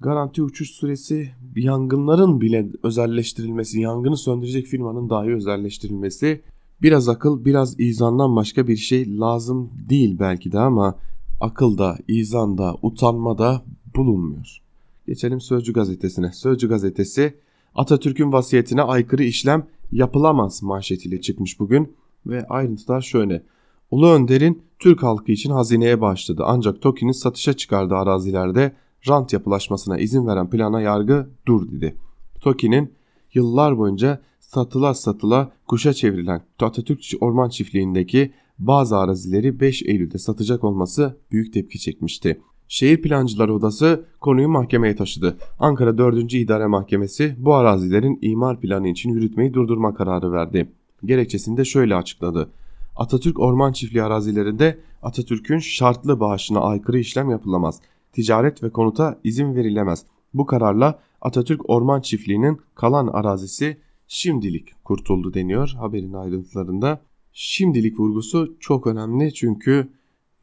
[0.00, 6.40] Garanti uçuş süresi yangınların bile özelleştirilmesi, yangını söndürecek firmanın dahi özelleştirilmesi
[6.82, 10.98] biraz akıl biraz izandan başka bir şey lazım değil belki de ama
[11.40, 13.62] akılda, izanda, utanmada
[13.96, 14.62] bulunmuyor.
[15.06, 16.32] Geçelim Sözcü gazetesine.
[16.32, 17.34] Sözcü gazetesi
[17.74, 21.92] Atatürk'ün vasiyetine aykırı işlem yapılamaz manşetiyle çıkmış bugün
[22.26, 23.42] ve ayrıntılar şöyle.
[23.90, 28.72] Ulu Önder'in Türk halkı için hazineye başladı ancak TOKİ'nin satışa çıkardığı arazilerde
[29.08, 31.96] rant yapılaşmasına izin veren plana yargı dur dedi.
[32.40, 32.92] TOKİ'nin
[33.34, 41.16] yıllar boyunca satıla satıla kuşa çevrilen Atatürk Orman Çiftliği'ndeki bazı arazileri 5 Eylül'de satacak olması
[41.32, 42.40] büyük tepki çekmişti.
[42.68, 45.36] Şehir Plancıları Odası konuyu mahkemeye taşıdı.
[45.58, 46.34] Ankara 4.
[46.34, 50.72] İdare Mahkemesi bu arazilerin imar planı için yürütmeyi durdurma kararı verdi.
[51.04, 52.50] Gerekçesini de şöyle açıkladı.
[52.96, 57.80] Atatürk Orman Çiftliği arazilerinde Atatürk'ün şartlı bağışına aykırı işlem yapılamaz.
[58.12, 60.04] Ticaret ve konuta izin verilemez.
[60.34, 63.76] Bu kararla Atatürk Orman Çiftliği'nin kalan arazisi
[64.08, 67.00] şimdilik kurtuldu deniyor haberin ayrıntılarında.
[67.32, 69.88] Şimdilik vurgusu çok önemli çünkü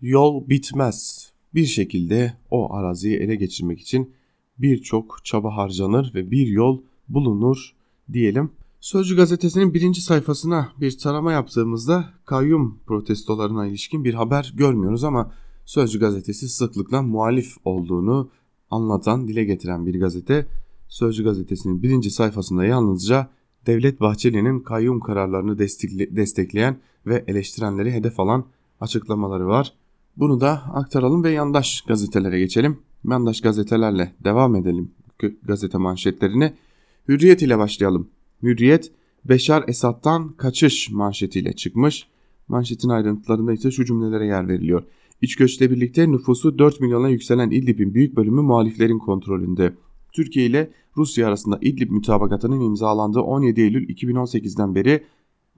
[0.01, 1.32] yol bitmez.
[1.53, 4.13] Bir şekilde o araziyi ele geçirmek için
[4.58, 7.75] birçok çaba harcanır ve bir yol bulunur
[8.13, 8.51] diyelim.
[8.80, 15.32] Sözcü gazetesinin birinci sayfasına bir tarama yaptığımızda kayyum protestolarına ilişkin bir haber görmüyoruz ama
[15.67, 18.30] Sözcü gazetesi sıklıkla muhalif olduğunu
[18.71, 20.47] anlatan, dile getiren bir gazete.
[20.88, 23.30] Sözcü gazetesinin birinci sayfasında yalnızca
[23.65, 25.60] Devlet Bahçeli'nin kayyum kararlarını
[26.15, 28.45] destekleyen ve eleştirenleri hedef alan
[28.82, 29.73] açıklamaları var.
[30.17, 32.80] Bunu da aktaralım ve yandaş gazetelere geçelim.
[33.10, 34.91] Yandaş gazetelerle devam edelim
[35.43, 36.53] gazete manşetlerini.
[37.08, 38.10] Hürriyet ile başlayalım.
[38.43, 38.91] Hürriyet
[39.25, 42.08] Beşar Esad'dan kaçış manşetiyle çıkmış.
[42.47, 44.84] Manşetin ayrıntılarında ise şu cümlelere yer veriliyor.
[45.21, 49.73] İç göçle birlikte nüfusu 4 milyona yükselen İdlib'in büyük bölümü muhaliflerin kontrolünde.
[50.13, 55.03] Türkiye ile Rusya arasında İdlib mütabakatının imzalandığı 17 Eylül 2018'den beri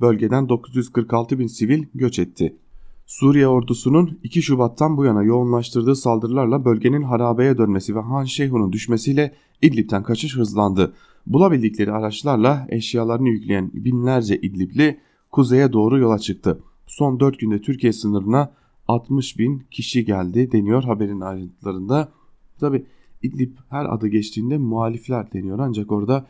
[0.01, 2.57] bölgeden 946 bin sivil göç etti.
[3.05, 9.33] Suriye ordusunun 2 Şubat'tan bu yana yoğunlaştırdığı saldırılarla bölgenin harabeye dönmesi ve Han Şeyhun'un düşmesiyle
[9.61, 10.93] İdlib'den kaçış hızlandı.
[11.27, 14.99] Bulabildikleri araçlarla eşyalarını yükleyen binlerce İdlibli
[15.31, 16.59] kuzeye doğru yola çıktı.
[16.87, 18.58] Son 4 günde Türkiye sınırına
[18.89, 22.11] 60 bin kişi geldi deniyor haberin ayrıntılarında.
[22.59, 22.85] Tabi
[23.21, 26.25] İdlib her adı geçtiğinde muhalifler deniyor ancak orada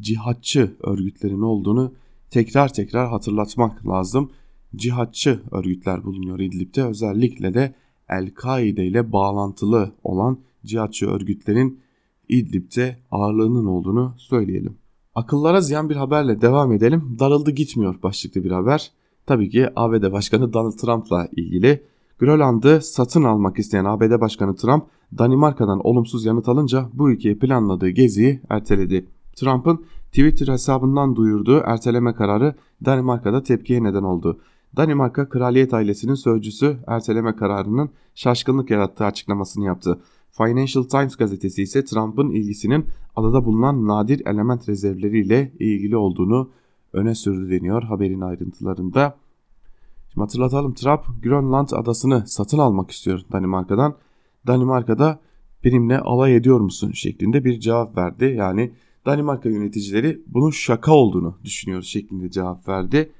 [0.00, 1.94] cihatçı örgütlerin olduğunu
[2.30, 4.30] tekrar tekrar hatırlatmak lazım.
[4.76, 7.74] Cihatçı örgütler bulunuyor İdlib'de özellikle de
[8.08, 11.80] El-Kaide ile bağlantılı olan cihatçı örgütlerin
[12.28, 14.78] İdlib'de ağırlığının olduğunu söyleyelim.
[15.14, 17.16] Akıllara ziyan bir haberle devam edelim.
[17.18, 18.92] Darıldı gitmiyor başlıklı bir haber.
[19.26, 21.82] Tabii ki ABD Başkanı Donald Trump'la ilgili.
[22.18, 24.84] Grönland'ı satın almak isteyen ABD Başkanı Trump,
[25.18, 29.06] Danimarka'dan olumsuz yanıt alınca bu ülkeye planladığı geziyi erteledi.
[29.36, 32.54] Trump'ın Twitter hesabından duyurduğu erteleme kararı
[32.84, 34.40] Danimarka'da tepkiye neden oldu.
[34.76, 39.98] Danimarka kraliyet ailesinin sözcüsü erteleme kararının şaşkınlık yarattığı açıklamasını yaptı.
[40.30, 46.50] Financial Times gazetesi ise Trump'ın ilgisinin adada bulunan nadir element rezervleriyle ilgili olduğunu
[46.92, 49.16] öne sürdü deniyor haberin ayrıntılarında.
[50.20, 53.94] Hatırlatalım Trump Grönland adasını satın almak istiyor Danimarka'dan.
[54.46, 55.20] Danimarka'da
[55.64, 58.24] benimle alay ediyor musun şeklinde bir cevap verdi.
[58.24, 58.72] Yani
[59.06, 63.12] Danimarka yöneticileri bunun şaka olduğunu düşünüyor şeklinde cevap verdi.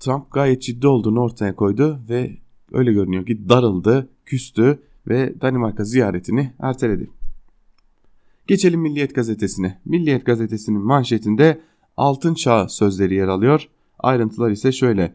[0.00, 2.36] Trump gayet ciddi olduğunu ortaya koydu ve
[2.72, 7.10] öyle görünüyor ki darıldı, küstü ve Danimarka ziyaretini erteledi.
[8.46, 9.80] Geçelim Milliyet gazetesine.
[9.84, 11.60] Milliyet gazetesinin manşetinde
[11.96, 13.68] altın çağ sözleri yer alıyor.
[13.98, 15.14] Ayrıntılar ise şöyle.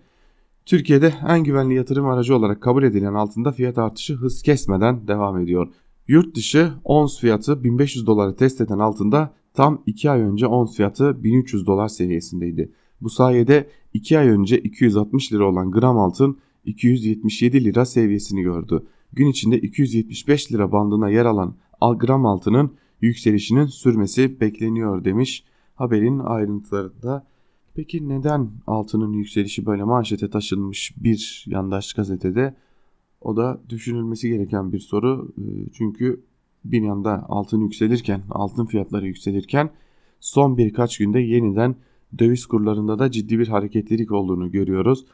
[0.65, 5.67] Türkiye'de en güvenli yatırım aracı olarak kabul edilen altında fiyat artışı hız kesmeden devam ediyor.
[6.07, 11.23] Yurt dışı ons fiyatı 1500 doları test eden altında tam 2 ay önce ons fiyatı
[11.23, 12.71] 1300 dolar seviyesindeydi.
[13.01, 18.83] Bu sayede 2 ay önce 260 lira olan gram altın 277 lira seviyesini gördü.
[19.13, 21.55] Gün içinde 275 lira bandına yer alan
[21.99, 22.71] gram altının
[23.01, 25.43] yükselişinin sürmesi bekleniyor demiş
[25.75, 27.25] haberin ayrıntılarında.
[27.75, 32.55] Peki neden altının yükselişi böyle manşete taşınmış bir yandaş gazetede?
[33.21, 35.33] O da düşünülmesi gereken bir soru.
[35.37, 35.41] Ee,
[35.73, 36.23] çünkü
[36.65, 39.69] bir yanda altın yükselirken, altın fiyatları yükselirken
[40.19, 41.75] son birkaç günde yeniden
[42.19, 45.05] döviz kurlarında da ciddi bir hareketlilik olduğunu görüyoruz.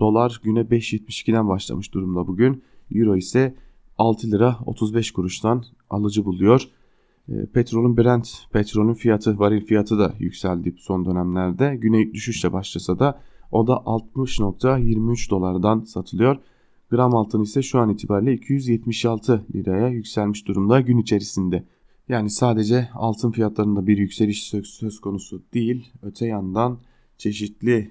[0.00, 2.62] Dolar güne 5.72'den başlamış durumda bugün.
[2.94, 3.54] Euro ise
[3.98, 6.68] 6 lira 35 kuruştan alıcı buluyor.
[7.28, 11.76] Ee, petrolün Brent petrolün fiyatı varil fiyatı da yükseldi son dönemlerde.
[11.76, 13.20] Güne düşüşle başlasa da
[13.52, 16.36] o da 60.23 dolardan satılıyor.
[16.90, 21.64] Gram altın ise şu an itibariyle 276 liraya yükselmiş durumda gün içerisinde.
[22.08, 25.92] Yani sadece altın fiyatlarında bir yükseliş söz konusu değil.
[26.02, 26.78] Öte yandan
[27.18, 27.90] çeşitli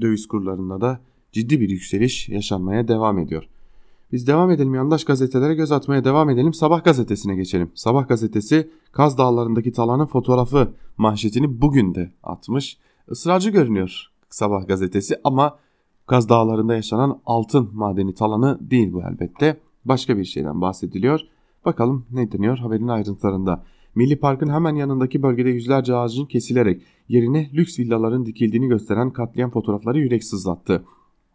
[0.00, 1.00] döviz kurlarında da
[1.32, 3.48] ciddi bir yükseliş yaşanmaya devam ediyor.
[4.12, 6.54] Biz devam edelim yandaş gazetelere göz atmaya devam edelim.
[6.54, 7.70] Sabah gazetesine geçelim.
[7.74, 12.78] Sabah gazetesi Kaz Dağları'ndaki talanın fotoğrafı manşetini bugün de atmış.
[13.10, 15.58] Israrcı görünüyor Sabah gazetesi ama
[16.06, 19.60] Kaz Dağları'nda yaşanan altın madeni talanı değil bu elbette.
[19.84, 21.20] Başka bir şeyden bahsediliyor.
[21.64, 23.64] Bakalım ne deniyor haberin ayrıntılarında.
[23.94, 29.98] Milli Park'ın hemen yanındaki bölgede yüzlerce ağacın kesilerek yerine lüks villaların dikildiğini gösteren katliam fotoğrafları
[29.98, 30.84] yürek sızlattı.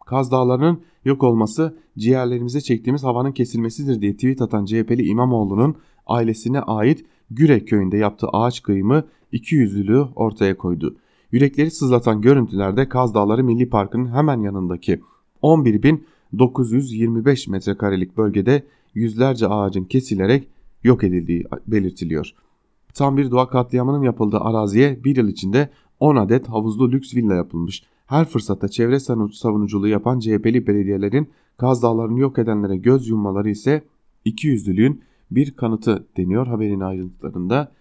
[0.06, 7.04] Kaz Dağları'nın yok olması ciğerlerimize çektiğimiz havanın kesilmesidir diye tweet atan CHP'li İmamoğlu'nun ailesine ait
[7.30, 10.96] Gürek köyünde yaptığı ağaç kıyımı iki yüzlülüğü ortaya koydu.
[11.32, 15.00] Yürekleri sızlatan görüntülerde Kaz Dağları Milli Parkı'nın hemen yanındaki
[15.42, 20.48] 11.925 metrekarelik bölgede yüzlerce ağacın kesilerek
[20.84, 22.34] yok edildiği belirtiliyor.
[22.94, 25.68] Tam bir doğa katliamının yapıldığı araziye bir yıl içinde
[26.00, 27.82] 10 adet havuzlu lüks villa yapılmış.
[28.12, 29.00] Her fırsatta çevre
[29.32, 33.82] savunuculuğu yapan CHP'li belediyelerin Kaz Dağları'nı yok edenlere göz yummaları ise
[34.24, 37.72] ikiyüzlülüğün bir kanıtı deniyor haberin ayrıntılarında.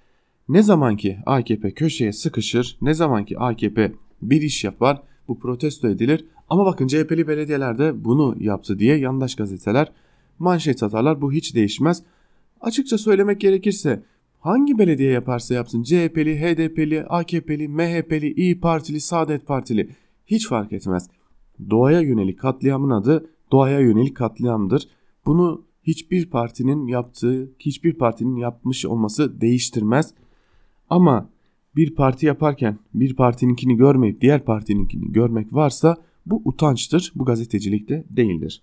[0.50, 3.92] Ne zaman ki AKP köşeye sıkışır, ne zaman ki AKP
[4.22, 6.26] bir iş yapar bu protesto edilir.
[6.50, 9.92] Ama bakın CHP'li belediyeler de bunu yaptı diye yandaş gazeteler
[10.40, 11.22] manşet atarlar.
[11.22, 12.04] Bu hiç değişmez.
[12.62, 14.04] Açıkça söylemek gerekirse
[14.40, 19.90] hangi belediye yaparsa yapsın CHP'li, HDP'li, AKP'li, MHP'li, İyi Partili, Saadet Partili
[20.32, 21.10] hiç fark etmez.
[21.70, 24.88] Doğaya yönelik katliamın adı doğaya yönelik katliamdır.
[25.26, 30.14] Bunu hiçbir partinin yaptığı, hiçbir partinin yapmış olması değiştirmez.
[30.90, 31.30] Ama
[31.76, 37.12] bir parti yaparken bir partininkini görmeyip diğer partininkini görmek varsa bu utançtır.
[37.16, 38.62] Bu gazetecilikte değildir.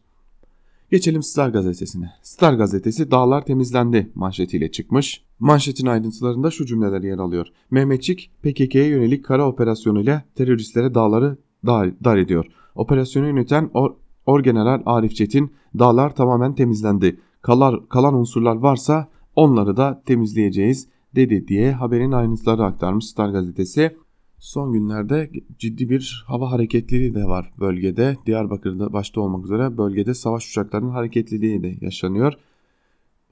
[0.90, 2.10] Geçelim Star gazetesine.
[2.22, 5.24] Star gazetesi dağlar temizlendi manşetiyle çıkmış.
[5.38, 7.46] Manşetin ayrıntılarında şu cümleler yer alıyor.
[7.70, 12.46] Mehmetçik PKK'ye yönelik kara operasyonuyla teröristlere dağları dar, dar ediyor.
[12.74, 13.90] Operasyonu yöneten Or
[14.26, 17.20] Orgeneral Arif Çetin dağlar tamamen temizlendi.
[17.42, 23.96] Kalar, kalan unsurlar varsa onları da temizleyeceğiz dedi diye haberin ayrıntıları aktarmış Star gazetesi.
[24.38, 28.16] Son günlerde ciddi bir hava hareketliliği de var bölgede.
[28.26, 32.32] Diyarbakır'da başta olmak üzere bölgede savaş uçaklarının hareketliliği de yaşanıyor.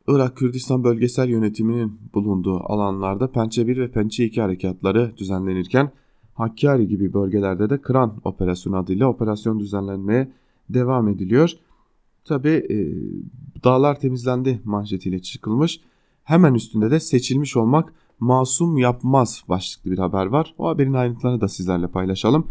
[0.09, 5.91] Irak Kürdistan Bölgesel Yönetimi'nin bulunduğu alanlarda Pençe 1 ve Pençe 2 harekatları düzenlenirken
[6.37, 10.33] Hakkari gibi bölgelerde de Kıran Operasyonu adıyla operasyon düzenlenmeye
[10.71, 11.51] devam ediliyor.
[12.25, 12.77] Tabi e,
[13.65, 15.81] dağlar temizlendi manşetiyle çıkılmış.
[16.25, 20.55] Hemen üstünde de seçilmiş olmak masum yapmaz başlıklı bir haber var.
[20.59, 22.47] O haberin ayrıntılarını da sizlerle paylaşalım.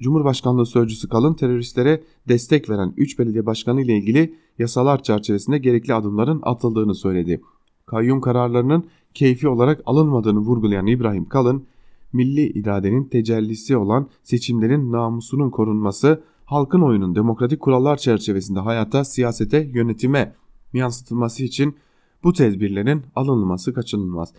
[0.00, 6.40] Cumhurbaşkanlığı Sözcüsü Kalın teröristlere destek veren 3 belediye başkanı ile ilgili yasalar çerçevesinde gerekli adımların
[6.42, 7.40] atıldığını söyledi.
[7.86, 11.66] Kayyum kararlarının keyfi olarak alınmadığını vurgulayan İbrahim Kalın,
[12.14, 20.34] milli iradenin tecellisi olan seçimlerin namusunun korunması, halkın oyunun demokratik kurallar çerçevesinde hayata, siyasete, yönetime
[20.72, 21.76] yansıtılması için
[22.24, 24.32] bu tedbirlerin alınması kaçınılmaz.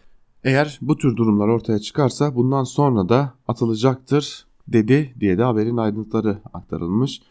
[0.44, 6.40] Eğer bu tür durumlar ortaya çıkarsa bundan sonra da atılacaktır dedi diye de haberin ayrıntıları
[6.54, 7.22] aktarılmış.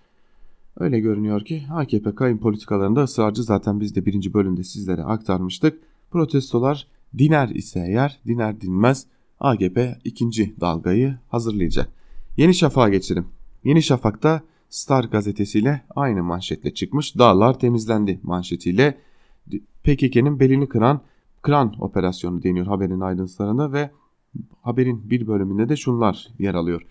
[0.77, 5.81] Öyle görünüyor ki AKP kayın politikalarında ısrarcı zaten biz de birinci bölümde sizlere aktarmıştık.
[6.11, 6.87] Protestolar
[7.19, 9.07] diner ise eğer diner dinmez
[9.45, 11.89] AKP ikinci dalgayı hazırlayacak.
[12.37, 13.27] Yeni Şafak'a geçelim.
[13.65, 17.19] Yeni Şafak'ta Star gazetesiyle aynı manşetle çıkmış.
[17.19, 18.99] Dağlar temizlendi manşetiyle
[19.85, 21.01] PKK'nın belini kıran
[21.43, 23.91] kran operasyonu deniyor haberin ayrıntılarında ve
[24.63, 26.83] haberin bir bölümünde de şunlar yer alıyor.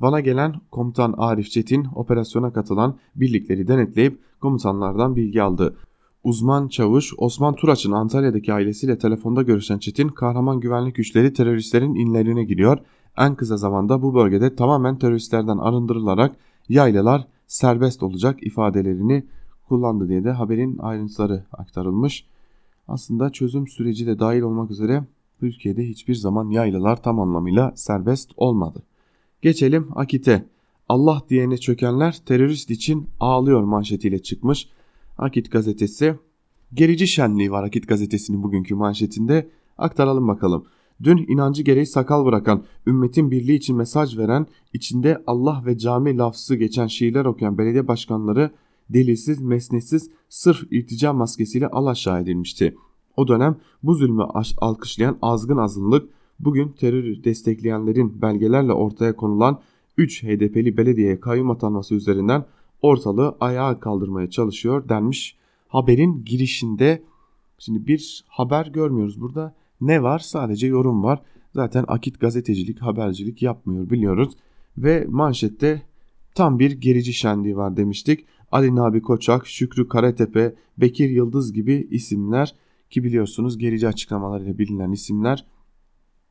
[0.00, 5.76] Van'a gelen komutan Arif Çetin operasyona katılan birlikleri denetleyip komutanlardan bilgi aldı.
[6.24, 12.78] Uzman çavuş Osman Turaç'ın Antalya'daki ailesiyle telefonda görüşen Çetin kahraman güvenlik güçleri teröristlerin inlerine giriyor.
[13.18, 16.36] En kısa zamanda bu bölgede tamamen teröristlerden arındırılarak
[16.68, 19.26] yaylalar serbest olacak ifadelerini
[19.68, 22.26] kullandı diye de haberin ayrıntıları aktarılmış.
[22.88, 25.04] Aslında çözüm süreci de dahil olmak üzere
[25.40, 28.82] Türkiye'de hiçbir zaman yaylalar tam anlamıyla serbest olmadı.
[29.42, 30.44] Geçelim Akit'e.
[30.88, 34.68] Allah diyene çökenler terörist için ağlıyor manşetiyle çıkmış.
[35.20, 36.14] Akit gazetesi.
[36.74, 39.50] Gerici şenliği var Akit gazetesinin bugünkü manşetinde.
[39.78, 40.64] Aktaralım bakalım.
[41.02, 46.54] Dün inancı gereği sakal bırakan, ümmetin birliği için mesaj veren, içinde Allah ve cami lafzı
[46.54, 48.50] geçen şiirler okuyan belediye başkanları
[48.90, 52.74] delilsiz, mesnetsiz, sırf irtica maskesiyle alaşağı edilmişti.
[53.16, 54.22] O dönem bu zulmü
[54.60, 59.60] alkışlayan azgın azınlık bugün terör destekleyenlerin belgelerle ortaya konulan
[59.96, 62.44] 3 HDP'li belediyeye kayyum atanması üzerinden
[62.82, 65.36] ortalığı ayağa kaldırmaya çalışıyor denmiş.
[65.68, 67.02] Haberin girişinde
[67.58, 69.54] şimdi bir haber görmüyoruz burada.
[69.80, 70.18] Ne var?
[70.18, 71.22] Sadece yorum var.
[71.54, 74.32] Zaten akit gazetecilik, habercilik yapmıyor biliyoruz.
[74.78, 75.82] Ve manşette
[76.34, 78.26] tam bir gerici şenliği var demiştik.
[78.52, 82.54] Ali Nabi Koçak, Şükrü Karatepe, Bekir Yıldız gibi isimler
[82.90, 85.46] ki biliyorsunuz gerici açıklamalarıyla bilinen isimler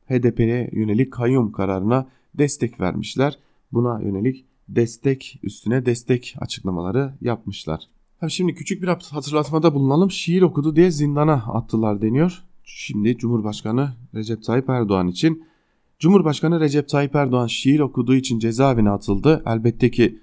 [0.06, 3.38] HDP'ye yönelik kayyum kararına destek vermişler.
[3.72, 4.44] Buna yönelik
[4.76, 7.80] destek üstüne destek açıklamaları yapmışlar.
[8.28, 10.10] Şimdi küçük bir hatırlatmada bulunalım.
[10.10, 12.42] Şiir okudu diye zindana attılar deniyor.
[12.64, 15.44] Şimdi Cumhurbaşkanı Recep Tayyip Erdoğan için
[15.98, 19.42] Cumhurbaşkanı Recep Tayyip Erdoğan şiir okuduğu için cezaevine atıldı.
[19.46, 20.20] Elbette ki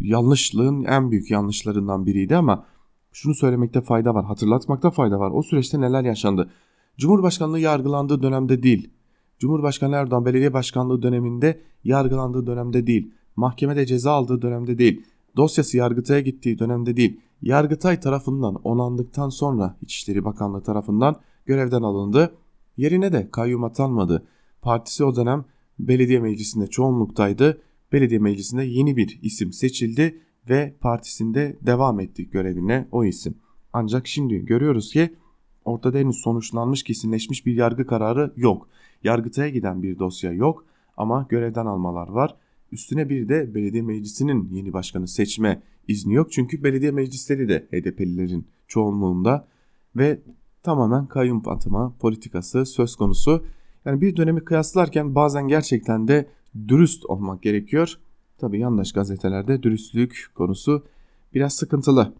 [0.00, 2.66] yanlışlığın en büyük yanlışlarından biriydi ama
[3.12, 5.30] şunu söylemekte fayda var, hatırlatmakta fayda var.
[5.30, 6.50] O süreçte neler yaşandı?
[6.98, 8.90] Cumhurbaşkanlığı yargılandığı dönemde değil,
[9.38, 15.02] Cumhurbaşkanı Erdoğan belediye başkanlığı döneminde yargılandığı dönemde değil, mahkemede ceza aldığı dönemde değil,
[15.36, 21.16] dosyası Yargıtay'a gittiği dönemde değil, Yargıtay tarafından onandıktan sonra İçişleri Bakanlığı tarafından
[21.46, 22.34] görevden alındı.
[22.76, 24.26] Yerine de kayyum atanmadı.
[24.62, 25.44] Partisi o dönem
[25.78, 27.60] belediye meclisinde çoğunluktaydı.
[27.92, 33.34] Belediye meclisinde yeni bir isim seçildi ve partisinde devam etti görevine o isim.
[33.72, 35.14] Ancak şimdi görüyoruz ki
[35.64, 38.68] ortada henüz sonuçlanmış kesinleşmiş bir yargı kararı yok.
[39.02, 40.64] Yargıtay'a giden bir dosya yok
[40.96, 42.36] ama görevden almalar var.
[42.74, 46.32] Üstüne bir de belediye meclisinin yeni başkanı seçme izni yok.
[46.32, 49.48] Çünkü belediye meclisleri de HDP'lilerin çoğunluğunda
[49.96, 50.20] ve
[50.62, 53.44] tamamen kayyum atama politikası söz konusu.
[53.84, 56.28] Yani bir dönemi kıyaslarken bazen gerçekten de
[56.68, 57.98] dürüst olmak gerekiyor.
[58.38, 60.84] Tabi yandaş gazetelerde dürüstlük konusu
[61.34, 62.14] biraz sıkıntılı.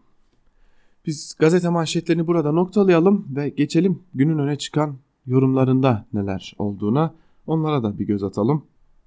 [1.07, 7.15] Biz gazete manşetlerini burada noktalayalım ve geçelim günün öne çıkan yorumlarında neler olduğuna
[7.47, 8.65] onlara da bir göz atalım.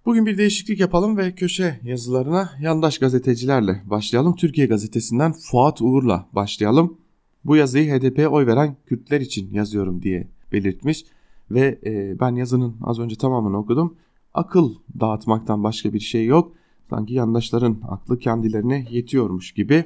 [0.08, 4.36] Bugün bir değişiklik yapalım ve köşe yazılarına yandaş gazetecilerle başlayalım.
[4.36, 6.97] Türkiye gazetesinden Fuat Uğur'la başlayalım.
[7.45, 11.05] Bu yazıyı HDP'ye oy veren Kürtler için yazıyorum diye belirtmiş
[11.51, 13.95] ve e, ben yazının az önce tamamını okudum.
[14.34, 16.53] Akıl dağıtmaktan başka bir şey yok.
[16.89, 19.86] Sanki yandaşların aklı kendilerine yetiyormuş gibi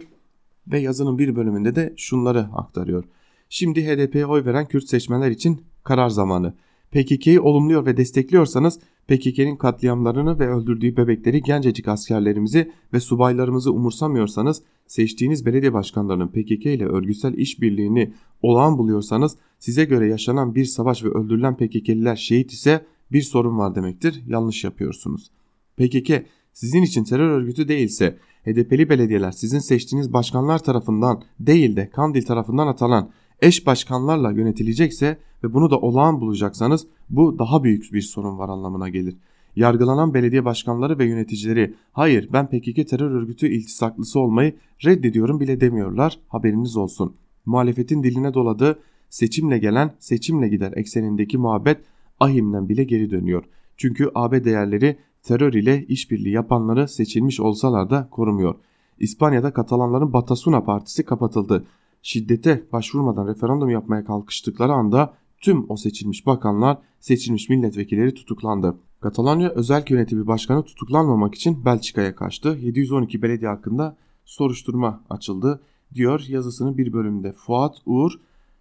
[0.68, 3.04] ve yazının bir bölümünde de şunları aktarıyor.
[3.50, 6.54] Şimdi HDP'ye oy veren Kürt seçmenler için karar zamanı.
[6.92, 15.46] PKK'yı olumluyor ve destekliyorsanız PKK'nin katliamlarını ve öldürdüğü bebekleri gencecik askerlerimizi ve subaylarımızı umursamıyorsanız seçtiğiniz
[15.46, 21.58] belediye başkanlarının PKK ile örgütsel işbirliğini olağan buluyorsanız size göre yaşanan bir savaş ve öldürülen
[21.58, 24.24] PKK'liler şehit ise bir sorun var demektir.
[24.28, 25.32] Yanlış yapıyorsunuz.
[25.78, 32.26] PKK sizin için terör örgütü değilse HDP'li belediyeler sizin seçtiğiniz başkanlar tarafından değil de Kandil
[32.26, 33.12] tarafından atanan
[33.42, 38.90] eş başkanlarla yönetilecekse ve bunu da olağan bulacaksanız bu daha büyük bir sorun var anlamına
[38.90, 39.16] gelir.
[39.56, 46.20] Yargılanan belediye başkanları ve yöneticileri hayır ben PKK terör örgütü iltisaklısı olmayı reddediyorum bile demiyorlar
[46.28, 47.16] haberiniz olsun.
[47.46, 48.80] Muhalefetin diline doladığı
[49.10, 51.78] seçimle gelen seçimle gider eksenindeki muhabbet
[52.20, 53.44] ahimden bile geri dönüyor.
[53.78, 58.56] Çünkü AB değerleri terör ile işbirliği yapanları seçilmiş olsalar da korumuyor.
[59.00, 61.66] İspanya'da Katalanların Batasuna Partisi kapatıldı.
[62.02, 68.76] Şiddete başvurmadan referandum yapmaya kalkıştıkları anda tüm o seçilmiş bakanlar, seçilmiş milletvekilleri tutuklandı.
[69.02, 72.58] Katalanya özel yönetimi başkanı tutuklanmamak için Belçika'ya kaçtı.
[72.62, 75.62] 712 belediye hakkında soruşturma açıldı
[75.94, 77.34] diyor yazısının bir bölümünde.
[77.34, 78.12] Fuat Uğur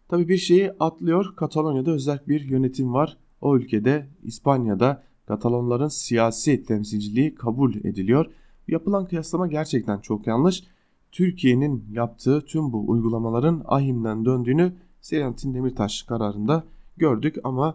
[0.08, 1.36] tabi bir şeyi atlıyor.
[1.36, 3.16] Katalonya'da özel bir yönetim var.
[3.40, 8.26] O ülkede İspanya'da Katalonların siyasi temsilciliği kabul ediliyor.
[8.68, 10.64] Yapılan kıyaslama gerçekten çok yanlış.
[11.12, 16.64] Türkiye'nin yaptığı tüm bu uygulamaların ahimden döndüğünü Selahattin Demirtaş kararında
[16.96, 17.74] gördük ama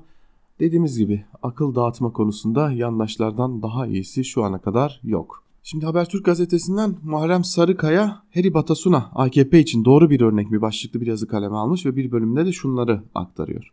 [0.59, 5.43] dediğimiz gibi akıl dağıtma konusunda yandaşlardan daha iyisi şu ana kadar yok.
[5.63, 11.07] Şimdi Habertürk gazetesinden Muharrem Sarıkaya Heri Batasuna AKP için doğru bir örnek mi başlıklı bir
[11.07, 13.71] yazı kaleme almış ve bir bölümde de şunları aktarıyor.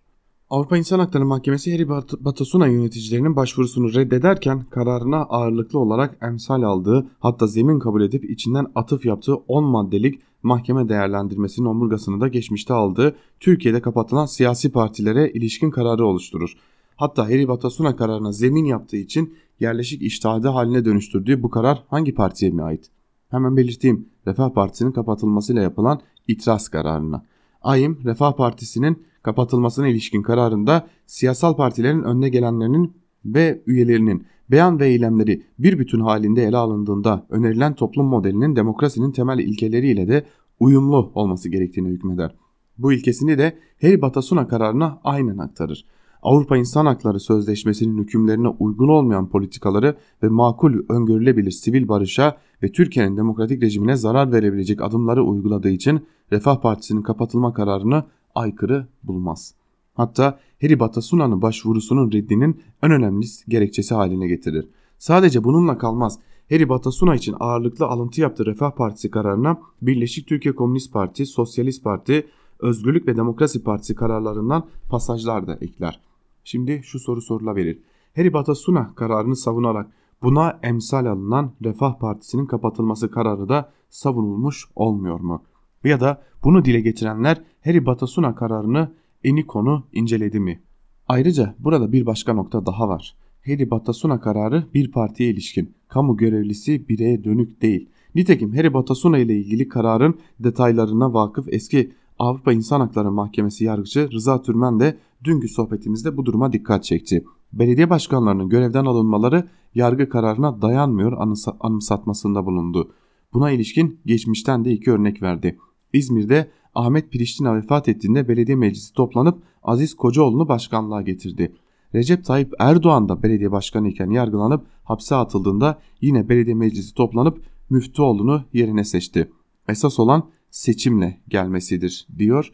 [0.53, 1.89] Avrupa İnsan Hakları Mahkemesi Heri
[2.21, 9.07] Batasuna yöneticilerinin başvurusunu reddederken kararına ağırlıklı olarak emsal aldığı hatta zemin kabul edip içinden atıf
[9.07, 16.07] yaptığı 10 maddelik mahkeme değerlendirmesinin omurgasını da geçmişte aldığı Türkiye'de kapatılan siyasi partilere ilişkin kararı
[16.07, 16.57] oluşturur.
[16.97, 22.51] Hatta Heri Batasuna kararına zemin yaptığı için yerleşik iştihadı haline dönüştürdüğü bu karar hangi partiye
[22.51, 22.91] mi ait?
[23.29, 27.25] Hemen belirteyim Refah Partisi'nin kapatılmasıyla yapılan itiraz kararına.
[27.65, 32.93] AYİM Refah Partisi'nin kapatılmasına ilişkin kararında siyasal partilerin önüne gelenlerinin
[33.25, 39.39] ve üyelerinin beyan ve eylemleri bir bütün halinde ele alındığında önerilen toplum modelinin demokrasinin temel
[39.39, 40.27] ilkeleriyle de
[40.61, 42.35] uyumlu olması gerektiğini hükmeder.
[42.79, 45.85] Bu ilkesini de Harry Batasuna kararına aynen aktarır.
[46.23, 53.17] Avrupa İnsan Hakları Sözleşmesi'nin hükümlerine uygun olmayan politikaları ve makul öngörülebilir sivil barışa ve Türkiye'nin
[53.17, 58.05] demokratik rejimine zarar verebilecek adımları uyguladığı için Refah Partisi'nin kapatılma kararını
[58.35, 59.55] aykırı bulmaz.
[59.95, 64.69] Hatta Harry Batasuna'nın başvurusunun reddinin en önemli gerekçesi haline getirir.
[64.99, 66.19] Sadece bununla kalmaz.
[66.51, 72.27] Harry Batasuna için ağırlıklı alıntı yaptığı Refah Partisi kararına Birleşik Türkiye Komünist Parti, Sosyalist Parti,
[72.61, 76.01] Özgürlük ve Demokrasi Partisi kararlarından pasajlar da ekler.
[76.45, 77.79] Şimdi şu soru sorulabilir.
[78.17, 85.43] Harry Batasuna kararını savunarak buna emsal alınan Refah Partisi'nin kapatılması kararı da savunulmuş olmuyor mu?
[85.85, 88.93] Ya da bunu dile getirenler Harry Batasuna kararını
[89.25, 90.63] eni konu inceledi mi?
[91.09, 93.17] Ayrıca burada bir başka nokta daha var.
[93.47, 97.89] Harry Batasuna kararı bir partiye ilişkin, kamu görevlisi bireye dönük değil.
[98.15, 101.93] Nitekim Harry Batasuna ile ilgili kararın detaylarına vakıf eski
[102.23, 107.25] Avrupa İnsan Hakları Mahkemesi yargıcı Rıza Türmen de dünkü sohbetimizde bu duruma dikkat çekti.
[107.53, 111.13] Belediye başkanlarının görevden alınmaları yargı kararına dayanmıyor
[111.61, 112.93] anımsatmasında bulundu.
[113.33, 115.59] Buna ilişkin geçmişten de iki örnek verdi.
[115.93, 121.53] İzmir'de Ahmet Priştina vefat ettiğinde belediye meclisi toplanıp Aziz Kocaoğlu'nu başkanlığa getirdi.
[121.95, 128.45] Recep Tayyip Erdoğan da belediye başkanı iken yargılanıp hapse atıldığında yine belediye meclisi toplanıp Müftüoğlu'nu
[128.53, 129.31] yerine seçti.
[129.69, 132.53] Esas olan seçimle gelmesidir diyor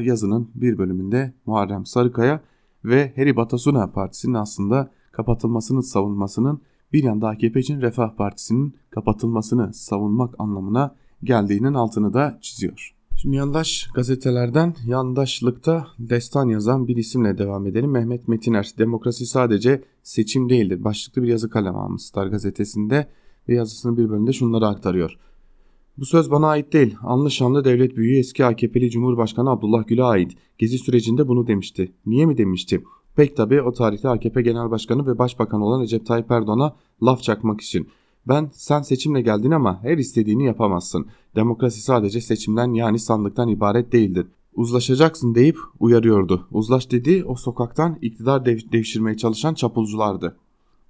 [0.00, 2.40] yazının bir bölümünde Muharrem Sarıkaya
[2.84, 6.60] ve Heri Batasuna Partisi'nin aslında kapatılmasını savunmasının
[6.92, 12.94] bir yanda AKP için Refah Partisi'nin kapatılmasını savunmak anlamına geldiğinin altını da çiziyor.
[13.16, 17.90] Şimdi yandaş gazetelerden yandaşlıkta destan yazan bir isimle devam edelim.
[17.90, 20.84] Mehmet Metiner, demokrasi sadece seçim değildir.
[20.84, 23.08] Başlıklı bir yazı kalem almış Star gazetesinde
[23.48, 25.18] ve yazısının bir bölümünde şunları aktarıyor.
[25.98, 26.96] Bu söz bana ait değil.
[27.02, 30.32] Anlı şanlı devlet büyüğü eski AKP'li Cumhurbaşkanı Abdullah Gül'e ait.
[30.58, 31.92] Gezi sürecinde bunu demişti.
[32.06, 32.84] Niye mi demişti?
[33.16, 37.60] Pek tabi o tarihte AKP Genel Başkanı ve Başbakan olan Recep Tayyip Erdoğan'a laf çakmak
[37.60, 37.88] için.
[38.28, 41.06] Ben sen seçimle geldin ama her istediğini yapamazsın.
[41.36, 44.26] Demokrasi sadece seçimden yani sandıktan ibaret değildir.
[44.54, 46.46] Uzlaşacaksın deyip uyarıyordu.
[46.52, 50.36] Uzlaş dediği o sokaktan iktidar dev devşirmeye çalışan çapulculardı.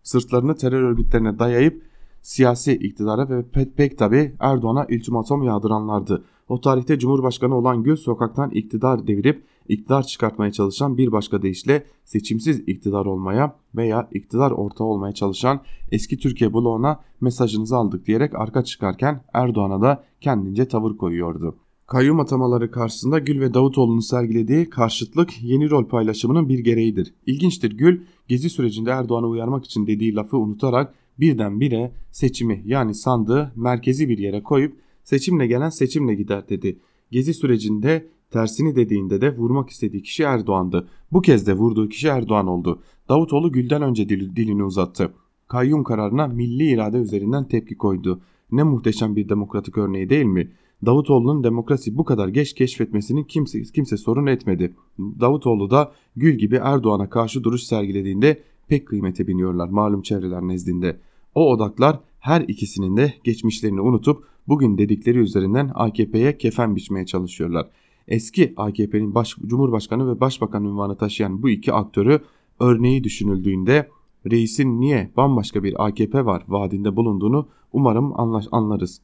[0.03, 1.83] Sırtlarını terör örgütlerine dayayıp
[2.25, 6.25] siyasi iktidara ve pek, pek tabi Erdoğan'a ultimatom yağdıranlardı.
[6.49, 12.61] O tarihte Cumhurbaşkanı olan Gül sokaktan iktidar devirip iktidar çıkartmaya çalışan bir başka deyişle seçimsiz
[12.67, 15.61] iktidar olmaya veya iktidar ortağı olmaya çalışan
[15.91, 21.57] eski Türkiye bloğuna mesajınızı aldık diyerek arka çıkarken Erdoğan'a da kendince tavır koyuyordu.
[21.87, 27.15] Kayyum atamaları karşısında Gül ve Davutoğlu'nun sergilediği karşıtlık yeni rol paylaşımının bir gereğidir.
[27.27, 34.09] İlginçtir Gül, gezi sürecinde Erdoğan'ı uyarmak için dediği lafı unutarak birdenbire seçimi yani sandığı merkezi
[34.09, 36.79] bir yere koyup seçimle gelen seçimle gider dedi.
[37.11, 40.89] Gezi sürecinde tersini dediğinde de vurmak istediği kişi Erdoğan'dı.
[41.13, 42.83] Bu kez de vurduğu kişi Erdoğan oldu.
[43.09, 45.15] Davutoğlu Gül'den önce dilini uzattı.
[45.49, 48.21] Kayyum kararına milli irade üzerinden tepki koydu.
[48.53, 50.51] Ne muhteşem bir demokratik örneği değil mi?
[50.87, 54.75] Davutoğlu'nun demokrasi bu kadar geç keşfetmesini kimse, kimse sorun etmedi.
[54.99, 60.97] Davutoğlu da Gül gibi Erdoğan'a karşı duruş sergilediğinde pek kıymete biniyorlar malum çevreler nezdinde.
[61.35, 67.67] O odaklar her ikisinin de geçmişlerini unutup bugün dedikleri üzerinden AKP'ye kefen biçmeye çalışıyorlar.
[68.09, 72.21] Eski AKP'nin baş, Cumhurbaşkanı ve Başbakan ünvanı taşıyan bu iki aktörü
[72.61, 73.89] örneği düşünüldüğünde
[74.31, 78.21] reisin niye bambaşka bir AKP var vaadinde bulunduğunu umarım
[78.53, 79.01] anlarız.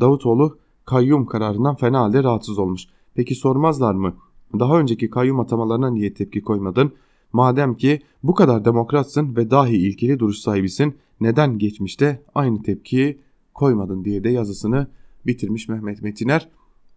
[0.00, 2.86] Davutoğlu kayyum kararından fena halde rahatsız olmuş.
[3.14, 4.14] Peki sormazlar mı?
[4.58, 6.92] Daha önceki kayyum atamalarına niye tepki koymadın?
[7.32, 13.20] Madem ki bu kadar demokratsın ve dahi ilkeli duruş sahibisin neden geçmişte aynı tepkiyi
[13.54, 14.86] koymadın diye de yazısını
[15.26, 16.48] bitirmiş Mehmet Metiner.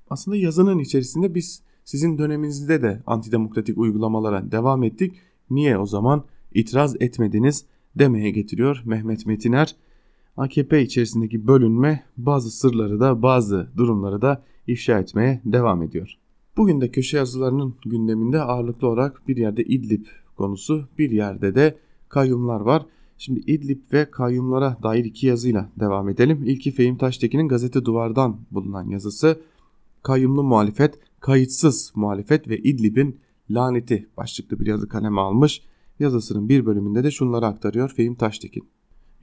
[0.10, 5.16] Aslında yazının içerisinde biz sizin döneminizde de antidemokratik uygulamalara devam ettik.
[5.50, 6.24] Niye o zaman
[6.54, 7.66] itiraz etmediniz
[7.96, 9.76] demeye getiriyor Mehmet Metiner.
[10.38, 16.18] AKP içerisindeki bölünme bazı sırları da bazı durumları da ifşa etmeye devam ediyor.
[16.58, 20.06] Bugün de köşe yazılarının gündeminde ağırlıklı olarak bir yerde İdlib
[20.44, 21.78] konusu bir yerde de
[22.10, 22.86] kayyumlar var.
[23.18, 26.44] Şimdi İdlib ve kayyumlara dair iki yazıyla devam edelim.
[26.46, 29.42] İlki Fehim Taştekin'in gazete duvardan bulunan yazısı
[30.04, 33.20] kayyumlu muhalefet, kayıtsız muhalefet ve İdlib'in
[33.50, 35.62] laneti başlıklı bir yazı kaleme almış.
[36.00, 38.64] Yazısının bir bölümünde de şunları aktarıyor Fehim Taştekin.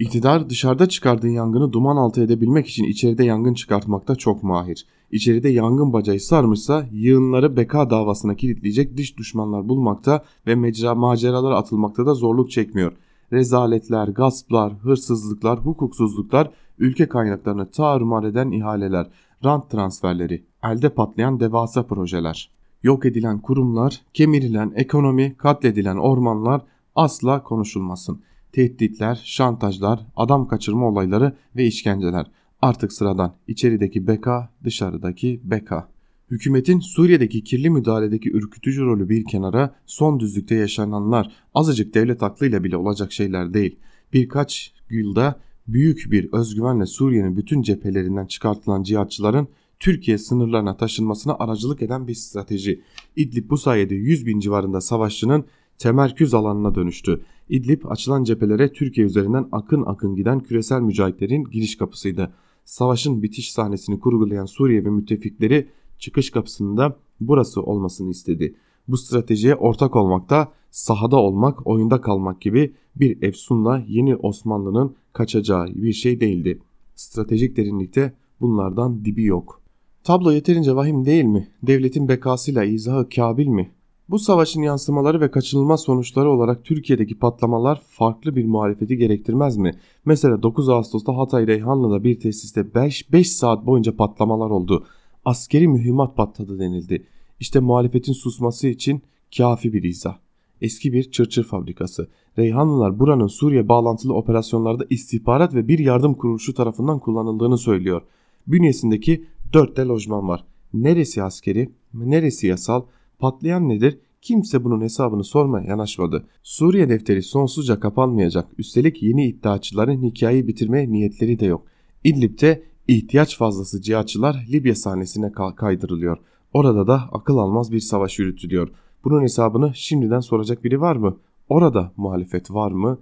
[0.00, 4.86] İktidar dışarıda çıkardığı yangını duman altı edebilmek için içeride yangın çıkartmakta çok mahir.
[5.10, 12.06] İçeride yangın bacayı sarmışsa yığınları beka davasına kilitleyecek dış düşmanlar bulmakta ve mecra maceralar atılmakta
[12.06, 12.92] da zorluk çekmiyor.
[13.32, 19.06] Rezaletler, gasplar, hırsızlıklar, hukuksuzluklar, ülke kaynaklarını tarumar eden ihaleler,
[19.44, 22.50] rant transferleri, elde patlayan devasa projeler.
[22.82, 26.62] Yok edilen kurumlar, kemirilen ekonomi, katledilen ormanlar
[26.94, 28.20] asla konuşulmasın.
[28.52, 32.26] Tehditler, şantajlar, adam kaçırma olayları ve işkenceler.
[32.62, 35.88] Artık sıradan içerideki beka, dışarıdaki beka.
[36.30, 42.76] Hükümetin Suriye'deki kirli müdahaledeki ürkütücü rolü bir kenara son düzlükte yaşananlar azıcık devlet aklıyla bile
[42.76, 43.78] olacak şeyler değil.
[44.12, 49.48] Birkaç yılda büyük bir özgüvenle Suriye'nin bütün cephelerinden çıkartılan cihatçıların
[49.80, 52.82] Türkiye sınırlarına taşınmasına aracılık eden bir strateji.
[53.16, 55.44] İdlib bu sayede 100 bin civarında savaşçının
[55.78, 57.20] temerküz alanına dönüştü.
[57.50, 62.32] İdlib açılan cephelere Türkiye üzerinden akın akın giden küresel mücahitlerin giriş kapısıydı.
[62.64, 68.54] Savaşın bitiş sahnesini kurgulayan Suriye ve müttefikleri çıkış kapısında burası olmasını istedi.
[68.88, 75.92] Bu stratejiye ortak olmakta, sahada olmak, oyunda kalmak gibi bir efsunla yeni Osmanlı'nın kaçacağı bir
[75.92, 76.58] şey değildi.
[76.94, 79.62] Stratejik derinlikte bunlardan dibi yok.
[80.04, 81.48] Tablo yeterince vahim değil mi?
[81.62, 83.70] Devletin bekasıyla izahı kabil mi?
[84.10, 89.72] Bu savaşın yansımaları ve kaçınılmaz sonuçları olarak Türkiye'deki patlamalar farklı bir muhalefeti gerektirmez mi?
[90.04, 94.86] Mesela 9 Ağustos'ta Hatay Reyhanlı'da bir tesiste 5, 5 saat boyunca patlamalar oldu.
[95.24, 97.06] Askeri mühimmat patladı denildi.
[97.40, 99.02] İşte muhalefetin susması için
[99.36, 100.16] kafi bir izah.
[100.60, 102.08] Eski bir çırçır fabrikası.
[102.38, 108.02] Reyhanlılar buranın Suriye bağlantılı operasyonlarda istihbarat ve bir yardım kuruluşu tarafından kullanıldığını söylüyor.
[108.46, 110.44] Bünyesindeki 4 de lojman var.
[110.74, 112.82] Neresi askeri, neresi yasal,
[113.20, 113.98] Patlayan nedir?
[114.22, 116.26] Kimse bunun hesabını sormaya yanaşmadı.
[116.42, 118.48] Suriye defteri sonsuzca kapanmayacak.
[118.58, 121.66] Üstelik yeni iddiaçıların hikayeyi bitirmeye niyetleri de yok.
[122.04, 126.18] İdlib'de ihtiyaç fazlası cihatçılar Libya sahnesine kaydırılıyor.
[126.52, 128.68] Orada da akıl almaz bir savaş yürütülüyor.
[129.04, 131.16] Bunun hesabını şimdiden soracak biri var mı?
[131.48, 132.98] Orada muhalefet var mı?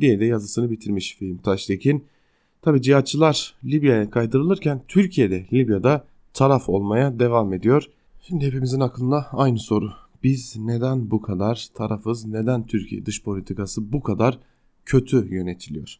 [0.00, 2.04] diye de yazısını bitirmiş film Taştekin.
[2.62, 6.04] Tabi cihatçılar Libya'ya kaydırılırken Türkiye'de Libya'da
[6.34, 7.88] taraf olmaya devam ediyor.
[8.28, 9.92] Şimdi hepimizin aklında aynı soru.
[10.22, 12.26] Biz neden bu kadar tarafız?
[12.26, 14.38] Neden Türkiye dış politikası bu kadar
[14.84, 15.96] kötü yönetiliyor?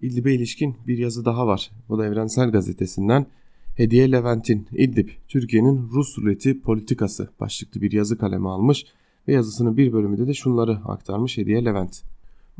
[0.00, 1.70] İdlib'e ilişkin bir yazı daha var.
[1.88, 3.26] Bu da Evrensel Gazetesi'nden.
[3.76, 8.86] Hediye Levent'in İdlib, Türkiye'nin Rus ruleti politikası başlıklı bir yazı kaleme almış
[9.28, 12.02] ve yazısının bir bölümünde de şunları aktarmış Hediye Levent.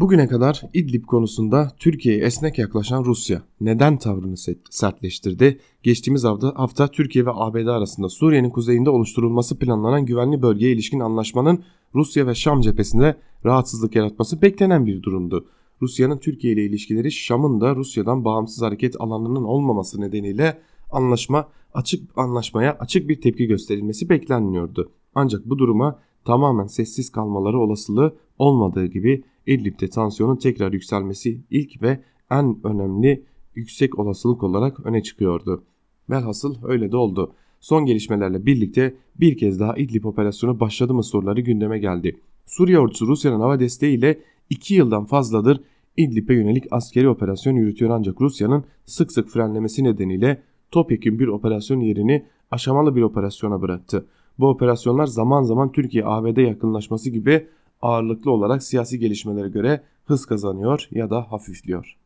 [0.02, 4.36] Bugüne kadar İdlib konusunda Türkiye'ye esnek yaklaşan Rusya neden tavrını
[4.70, 5.58] sertleştirdi?
[5.82, 11.64] Geçtiğimiz hafta, hafta Türkiye ve ABD arasında Suriye'nin kuzeyinde oluşturulması planlanan güvenli bölgeye ilişkin anlaşmanın
[11.94, 15.46] Rusya ve Şam cephesinde rahatsızlık yaratması beklenen bir durumdu.
[15.82, 20.58] Rusya'nın Türkiye ile ilişkileri Şam'ın da Rusya'dan bağımsız hareket alanının olmaması nedeniyle
[20.90, 24.90] anlaşma açık anlaşmaya açık bir tepki gösterilmesi beklenmiyordu.
[25.14, 32.00] Ancak bu duruma tamamen sessiz kalmaları olasılığı olmadığı gibi İdlib'de tansiyonun tekrar yükselmesi ilk ve
[32.30, 33.24] en önemli
[33.54, 35.64] yüksek olasılık olarak öne çıkıyordu.
[36.10, 37.32] Velhasıl öyle de oldu.
[37.60, 42.20] Son gelişmelerle birlikte bir kez daha İdlib operasyonu başladı mı soruları gündeme geldi.
[42.46, 44.20] Suriye ordusu Rusya'nın hava desteğiyle
[44.50, 45.60] 2 yıldan fazladır
[45.96, 52.26] İdlib'e yönelik askeri operasyon yürütüyor ancak Rusya'nın sık sık frenlemesi nedeniyle topyekun bir operasyon yerini
[52.50, 54.06] aşamalı bir operasyona bıraktı.
[54.38, 57.46] Bu operasyonlar zaman zaman Türkiye-ABD yakınlaşması gibi
[57.82, 61.96] ağırlıklı olarak siyasi gelişmelere göre hız kazanıyor ya da hafifliyor.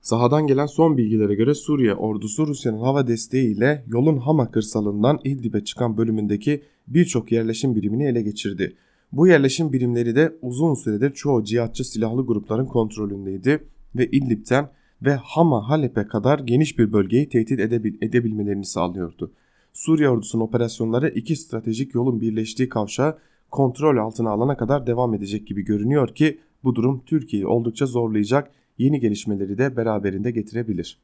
[0.00, 5.96] Sahadan gelen son bilgilere göre Suriye ordusu Rusya'nın hava desteğiyle yolun Hama kırsalından İdlib'e çıkan
[5.96, 8.76] bölümündeki birçok yerleşim birimini ele geçirdi.
[9.12, 13.64] Bu yerleşim birimleri de uzun süredir çoğu cihatçı silahlı grupların kontrolündeydi
[13.96, 14.70] ve İdlib'den
[15.02, 19.32] ve Hama Halep'e kadar geniş bir bölgeyi tehdit edebil edebilmelerini sağlıyordu.
[19.72, 23.18] Suriye ordusunun operasyonları iki stratejik yolun birleştiği kavşağı
[23.50, 29.00] kontrol altına alana kadar devam edecek gibi görünüyor ki bu durum Türkiye'yi oldukça zorlayacak yeni
[29.00, 30.98] gelişmeleri de beraberinde getirebilir.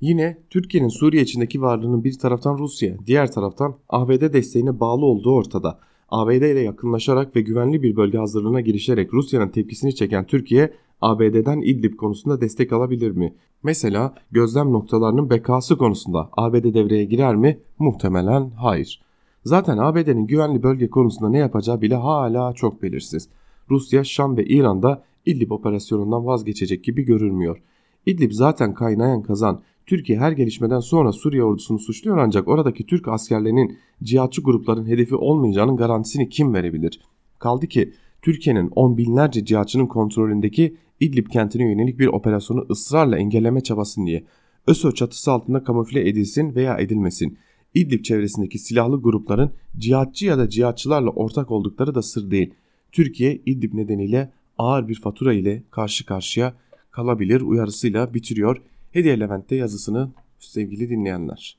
[0.00, 5.78] Yine Türkiye'nin Suriye içindeki varlığının bir taraftan Rusya, diğer taraftan ABD desteğine bağlı olduğu ortada.
[6.08, 11.96] ABD ile yakınlaşarak ve güvenli bir bölge hazırlığına girişerek Rusya'nın tepkisini çeken Türkiye, ABD'den İdlib
[11.96, 13.34] konusunda destek alabilir mi?
[13.62, 17.58] Mesela gözlem noktalarının bekası konusunda ABD devreye girer mi?
[17.78, 19.02] Muhtemelen hayır.
[19.44, 23.28] Zaten ABD'nin güvenli bölge konusunda ne yapacağı bile hala çok belirsiz.
[23.70, 27.62] Rusya, Şam ve İran'da İdlib operasyonundan vazgeçecek gibi görünmüyor.
[28.06, 29.60] İdlib zaten kaynayan kazan.
[29.86, 35.76] Türkiye her gelişmeden sonra Suriye ordusunu suçluyor ancak oradaki Türk askerlerinin cihatçı grupların hedefi olmayacağının
[35.76, 37.00] garantisini kim verebilir?
[37.38, 44.04] Kaldı ki Türkiye'nin on binlerce cihatçının kontrolündeki İdlib kentine yönelik bir operasyonu ısrarla engelleme çabası
[44.04, 44.24] niye?
[44.66, 47.38] ÖSO çatısı altında kamufle edilsin veya edilmesin.
[47.74, 52.54] İdlib çevresindeki silahlı grupların cihatçı ya da cihatçılarla ortak oldukları da sır değil.
[52.92, 56.54] Türkiye İdlib nedeniyle ağır bir fatura ile karşı karşıya
[56.90, 61.58] kalabilir uyarısıyla bitiriyor Hediye Levent'te yazısını sevgili dinleyenler.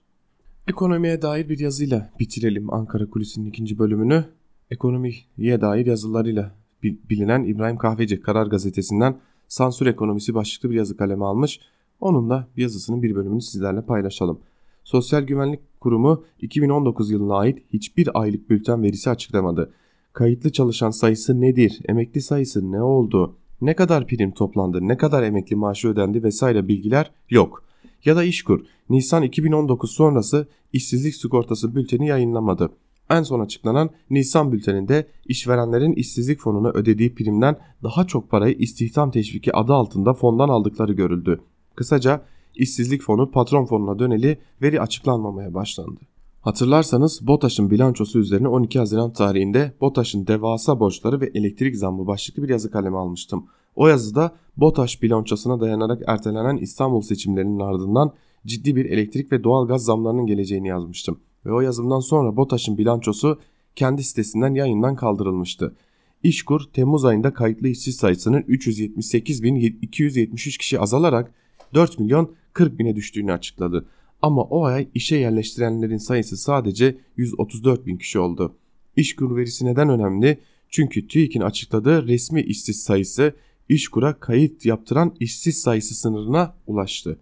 [0.68, 4.26] Ekonomiye dair bir yazıyla bitirelim Ankara Kulisi'nin ikinci bölümünü.
[4.72, 11.60] Ekonomiye dair yazılarıyla bilinen İbrahim Kahveci Karar Gazetesi'nden sansür ekonomisi başlıklı bir yazı kaleme almış.
[12.00, 14.40] Onun da yazısının bir bölümünü sizlerle paylaşalım.
[14.84, 19.74] Sosyal Güvenlik Kurumu 2019 yılına ait hiçbir aylık bülten verisi açıklamadı.
[20.14, 21.80] Kayıtlı çalışan sayısı nedir?
[21.90, 23.36] Emekli sayısı ne oldu?
[23.62, 24.80] Ne kadar prim toplandı?
[24.82, 27.64] Ne kadar emekli maaşı ödendi vesaire bilgiler yok.
[28.06, 32.72] Ya da İşkur Nisan 2019 sonrası işsizlik sigortası bülteni yayınlamadı.
[33.10, 39.56] En son açıklanan Nisan bülteninde işverenlerin işsizlik fonuna ödediği primden daha çok parayı istihdam teşviki
[39.56, 41.42] adı altında fondan aldıkları görüldü.
[41.76, 42.22] Kısaca
[42.62, 46.00] işsizlik fonu patron fonuna döneli veri açıklanmamaya başlandı.
[46.42, 52.50] Hatırlarsanız BOTAŞ'ın bilançosu üzerine 12 Haziran tarihinde BOTAŞ'ın devasa borçları ve elektrik zammı başlıklı bir
[52.50, 53.46] yazı kaleme almıştım.
[53.76, 58.14] O yazıda BOTAŞ bilançosuna dayanarak ertelenen İstanbul seçimlerinin ardından
[58.46, 61.20] ciddi bir elektrik ve doğalgaz zamlarının geleceğini yazmıştım.
[61.46, 63.40] Ve o yazımdan sonra BOTAŞ'ın bilançosu
[63.76, 65.76] kendi sitesinden yayından kaldırılmıştı.
[66.24, 71.34] İşkur Temmuz ayında kayıtlı işsiz sayısının 378.273 kişi azalarak
[71.74, 73.86] 4 milyon 40 bine düştüğünü açıkladı.
[74.22, 78.56] Ama o ay işe yerleştirenlerin sayısı sadece 134 bin kişi oldu.
[78.96, 80.40] İşkur verisi neden önemli?
[80.70, 83.36] Çünkü TÜİK'in açıkladığı resmi işsiz sayısı
[83.70, 87.20] İşkur'a kayıt yaptıran işsiz sayısı sınırına ulaştı.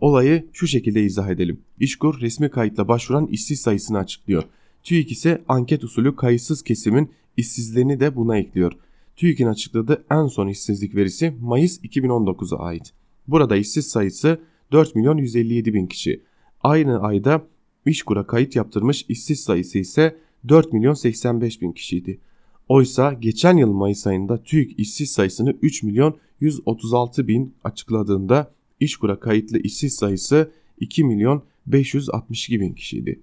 [0.00, 1.60] Olayı şu şekilde izah edelim.
[1.80, 4.42] İşkur resmi kayıtla başvuran işsiz sayısını açıklıyor.
[4.82, 8.72] TÜİK ise anket usulü kayıtsız kesimin işsizlerini de buna ekliyor.
[9.16, 12.92] TÜİK'in açıkladığı en son işsizlik verisi Mayıs 2019'a ait.
[13.28, 14.40] Burada işsiz sayısı
[14.72, 16.22] 4 milyon 157 bin kişi.
[16.62, 17.46] Aynı ayda
[17.86, 20.16] İşkur'a kayıt yaptırmış işsiz sayısı ise
[20.48, 22.20] 4 milyon 85 bin kişiydi.
[22.68, 29.58] Oysa geçen yıl Mayıs ayında TÜİK işsiz sayısını 3 milyon 136 bin açıkladığında İşkur'a kayıtlı
[29.58, 33.20] işsiz sayısı 2 milyon 562 bin kişiydi.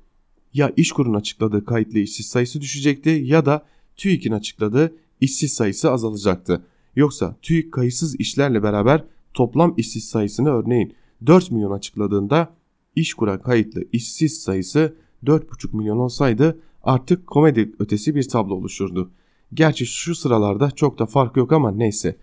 [0.53, 3.65] Ya İşkur'un açıkladığı kayıtlı işsiz sayısı düşecekti ya da
[3.97, 6.65] TÜİK'in açıkladığı işsiz sayısı azalacaktı.
[6.95, 10.93] Yoksa TÜİK kayıtsız işlerle beraber toplam işsiz sayısını örneğin
[11.25, 12.55] 4 milyon açıkladığında
[12.95, 19.11] İşkur'a kayıtlı işsiz sayısı 4,5 milyon olsaydı artık komedi ötesi bir tablo oluşurdu.
[19.53, 22.17] Gerçi şu sıralarda çok da fark yok ama neyse.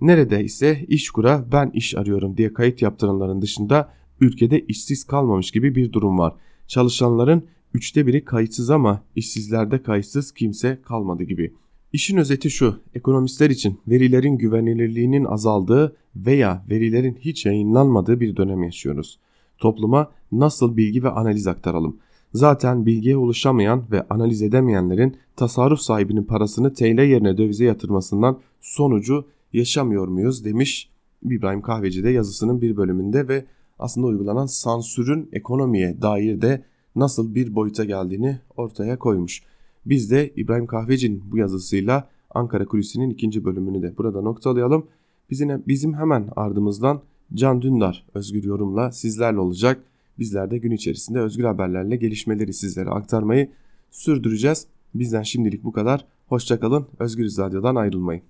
[0.00, 5.92] Nerede ise işkura ben iş arıyorum diye kayıt yaptıranların dışında ülkede işsiz kalmamış gibi bir
[5.92, 6.34] durum var.
[6.66, 11.54] Çalışanların üçte biri kayıtsız ama işsizlerde kayıtsız kimse kalmadı gibi.
[11.92, 19.18] İşin özeti şu, ekonomistler için verilerin güvenilirliğinin azaldığı veya verilerin hiç yayınlanmadığı bir dönem yaşıyoruz.
[19.58, 21.96] Topluma nasıl bilgi ve analiz aktaralım?
[22.34, 30.08] Zaten bilgiye ulaşamayan ve analiz edemeyenlerin tasarruf sahibinin parasını TL yerine dövize yatırmasından sonucu yaşamıyor
[30.08, 30.90] muyuz demiş
[31.22, 33.44] İbrahim Kahveci de yazısının bir bölümünde ve
[33.78, 36.64] aslında uygulanan sansürün ekonomiye dair de
[36.96, 39.42] nasıl bir boyuta geldiğini ortaya koymuş.
[39.86, 44.86] Biz de İbrahim Kahveci'nin bu yazısıyla Ankara Kulisi'nin ikinci bölümünü de burada noktalayalım.
[45.30, 47.00] Bizim, bizim hemen ardımızdan
[47.34, 49.84] Can Dündar özgür yorumla sizlerle olacak.
[50.18, 53.50] Bizler de gün içerisinde özgür haberlerle gelişmeleri sizlere aktarmayı
[53.90, 54.66] sürdüreceğiz.
[54.94, 56.06] Bizden şimdilik bu kadar.
[56.26, 56.86] Hoşçakalın.
[56.98, 58.18] Özgür Radyo'dan ayrılmayın.